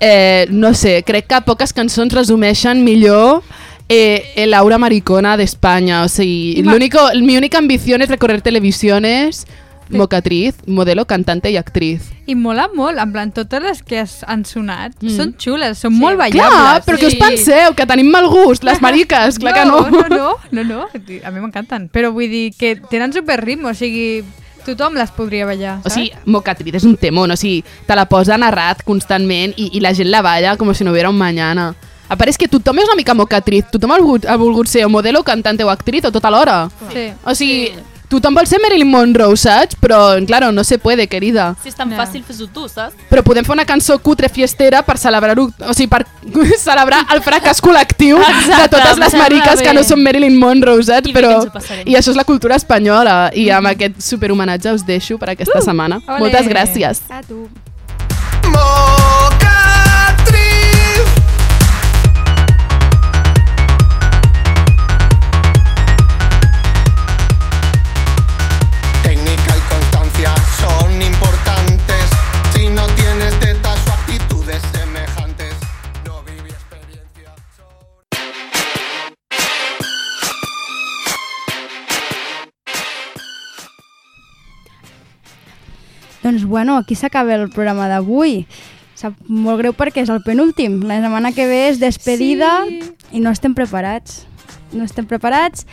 [0.00, 3.42] eh, no sé, crec que poques cançons resumeixen millor
[3.88, 6.02] eh, el aura maricona d'Espanya.
[6.04, 9.46] O sigui, l'único, mi única ambición es recorrer televisiones,
[9.90, 12.06] Mocatriz, modelo, cantante i actriz.
[12.26, 15.10] I mola molt, en plan, totes les que has, han sonat Mm.
[15.12, 16.48] són xules, són molt ballables.
[16.48, 17.74] Clar, però què us penseu?
[17.76, 19.38] Que tenim mal gust, les mariques?
[19.38, 19.82] Clar que no.
[19.90, 21.90] No, no, no, no, a mi m'encanten.
[21.92, 24.24] Però vull dir que tenen super ritme, o sigui,
[24.64, 25.94] tothom les podria ballar, O saps?
[25.94, 29.94] sigui, Mocatriz és un temón, o sigui, te la posa narrat constantment i, i la
[29.94, 31.74] gent la balla com si no hubiera un mañana.
[32.08, 34.84] A part és que tothom és una mica mocatriz, tothom ha volgut, ha volgut ser
[34.84, 36.68] o modelo, cantante o actriz o tot alhora.
[36.92, 37.08] Sí.
[37.24, 37.72] O sigui,
[38.08, 39.76] tothom vol ser Marilyn Monroe, saps?
[39.80, 41.54] Però, claro, no se puede, querida.
[41.62, 42.94] Si és tan fàcil, fes-ho tu, saps?
[43.10, 46.04] Però podem fer una cançó cutre fiestera per celebrar-ho, o sigui, per
[46.66, 51.10] celebrar el fracàs col·lectiu de Exacte, totes les mariques que no són Marilyn Monroe, saps?
[51.10, 51.34] I Però.
[51.84, 53.18] I això és la cultura espanyola.
[53.34, 56.00] I amb aquest superhomenatge us deixo per aquesta setmana.
[56.06, 56.26] Ole.
[56.26, 57.04] Moltes gràcies.
[57.10, 57.46] A tu.
[86.24, 88.46] Doncs bueno, aquí s'acaba el programa d'avui.
[88.96, 90.80] Sap molt greu perquè és el penúltim.
[90.88, 92.80] La setmana que ve és despedida sí.
[93.12, 94.22] i no estem preparats.
[94.72, 95.66] No estem preparats.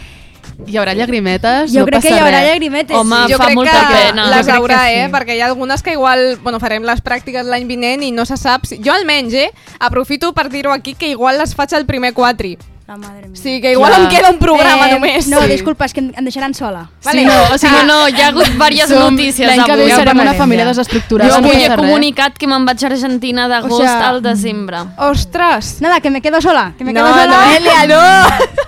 [0.68, 2.48] Hi haurà llagrimetes, Jo no crec que hi haurà res.
[2.50, 2.98] llagrimetes.
[2.98, 4.26] Home, jo fa crec molta que pena.
[4.30, 5.00] les Jo crec haurà, que sí.
[5.00, 5.08] eh?
[5.14, 8.38] Perquè hi ha algunes que igual bueno, farem les pràctiques l'any vinent i no se
[8.38, 8.66] sap...
[8.70, 8.82] Si...
[8.84, 9.48] Jo almenys, eh?
[9.80, 12.58] Aprofito per dir-ho aquí que igual les faig al primer quatri.
[12.92, 13.40] La madre mia.
[13.42, 14.02] Sí, que igual Clar.
[14.04, 15.28] em queda un programa Eh, només.
[15.32, 15.48] No, sí.
[15.48, 16.90] disculpa, és que em, em deixaran sola.
[17.00, 19.96] Sí, no, o sigui, no, hi ha hagut diverses Som- notícies L'any que ve avui.
[19.96, 20.74] serem una família ja.
[20.74, 21.32] desestructurada.
[21.32, 21.78] Jo no avui passa he res.
[21.86, 24.78] comunicat que me'n vaig a Argentina d'agost O sea, al desembre.
[24.98, 25.80] Ostres!
[25.80, 26.74] Nada, que me quedo sola.
[26.78, 27.46] Que me No, quedo sola.
[27.46, 28.52] Noelia, no!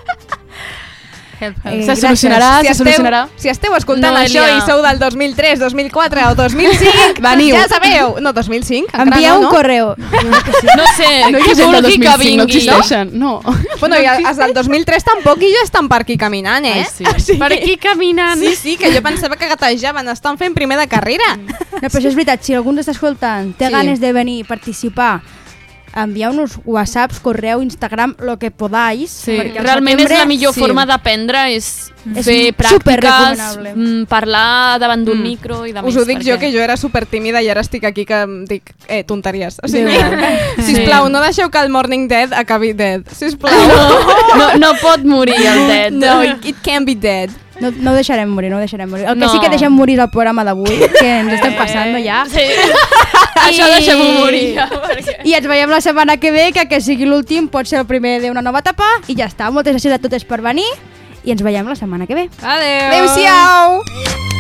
[1.40, 1.82] Help, help.
[1.82, 3.28] Eh, Se solucionarà, si se esteu, solucionarà.
[3.36, 4.42] si esteu escoltant Noelia.
[4.44, 7.56] això i sou del 2003, 2004 o 2005, Veniu.
[7.56, 8.16] ja sabeu.
[8.22, 9.50] No, 2005, encara Envieu no, un no?
[9.50, 9.96] correo.
[9.98, 12.58] No sé, No hi qui ha gent del vulgui que 2005, no vingui.
[12.58, 13.12] existeixen.
[13.20, 13.42] No.
[13.80, 16.86] Bueno, i els del 2003 tampoc i jo estan per aquí caminant, eh?
[16.86, 17.36] Ai, sí.
[17.38, 18.40] Per aquí caminant.
[18.40, 21.36] Sí, sí, que jo pensava que gatejaven, estan fent primer de carrera.
[21.38, 23.72] No, però això és veritat, si algú ens està escoltant, té Sí.
[23.74, 25.22] ganes de venir i participar,
[25.96, 29.12] envieu-nos whatsapps, correu, Instagram, lo que podáis.
[29.12, 30.60] Sí, realment és la millor sí.
[30.60, 33.74] forma d'aprendre, és, És fer pràctiques, superrecomanable.
[33.76, 35.24] mm, parlar davant d'un Mm.
[35.24, 35.98] micro i de Us més.
[35.98, 38.46] ho dic jo, perquè- que jo era super tímida i ara estic aquí que em
[38.46, 39.60] dic eh, tonteries.
[39.64, 40.20] O sigui, Déu.
[40.66, 43.04] sisplau, no deixeu que el Morning Dead acabi dead.
[43.12, 43.54] Sisplau.
[44.38, 45.92] No, no pot morir el dead.
[45.92, 47.30] No, it, it can be dead.
[47.64, 49.06] No, no ho deixarem morir, no ho deixarem morir.
[49.08, 49.32] El que No.
[49.32, 52.24] sí que deixem morir és el programa d'avui, que ens estem passant ja.
[52.30, 52.44] Sí.
[53.48, 54.54] Això deixem-ho morir.
[54.58, 55.18] Ja, perquè...
[55.28, 58.20] I ens veiem la setmana que ve, que que sigui l'últim pot ser el primer
[58.24, 59.50] d'una nova etapa, i ja està.
[59.52, 60.68] Moltes gràcies a totes per venir,
[61.24, 62.30] i ens veiem la setmana que ve.
[62.42, 62.88] Adéu.
[62.92, 64.33] Adéu-siau.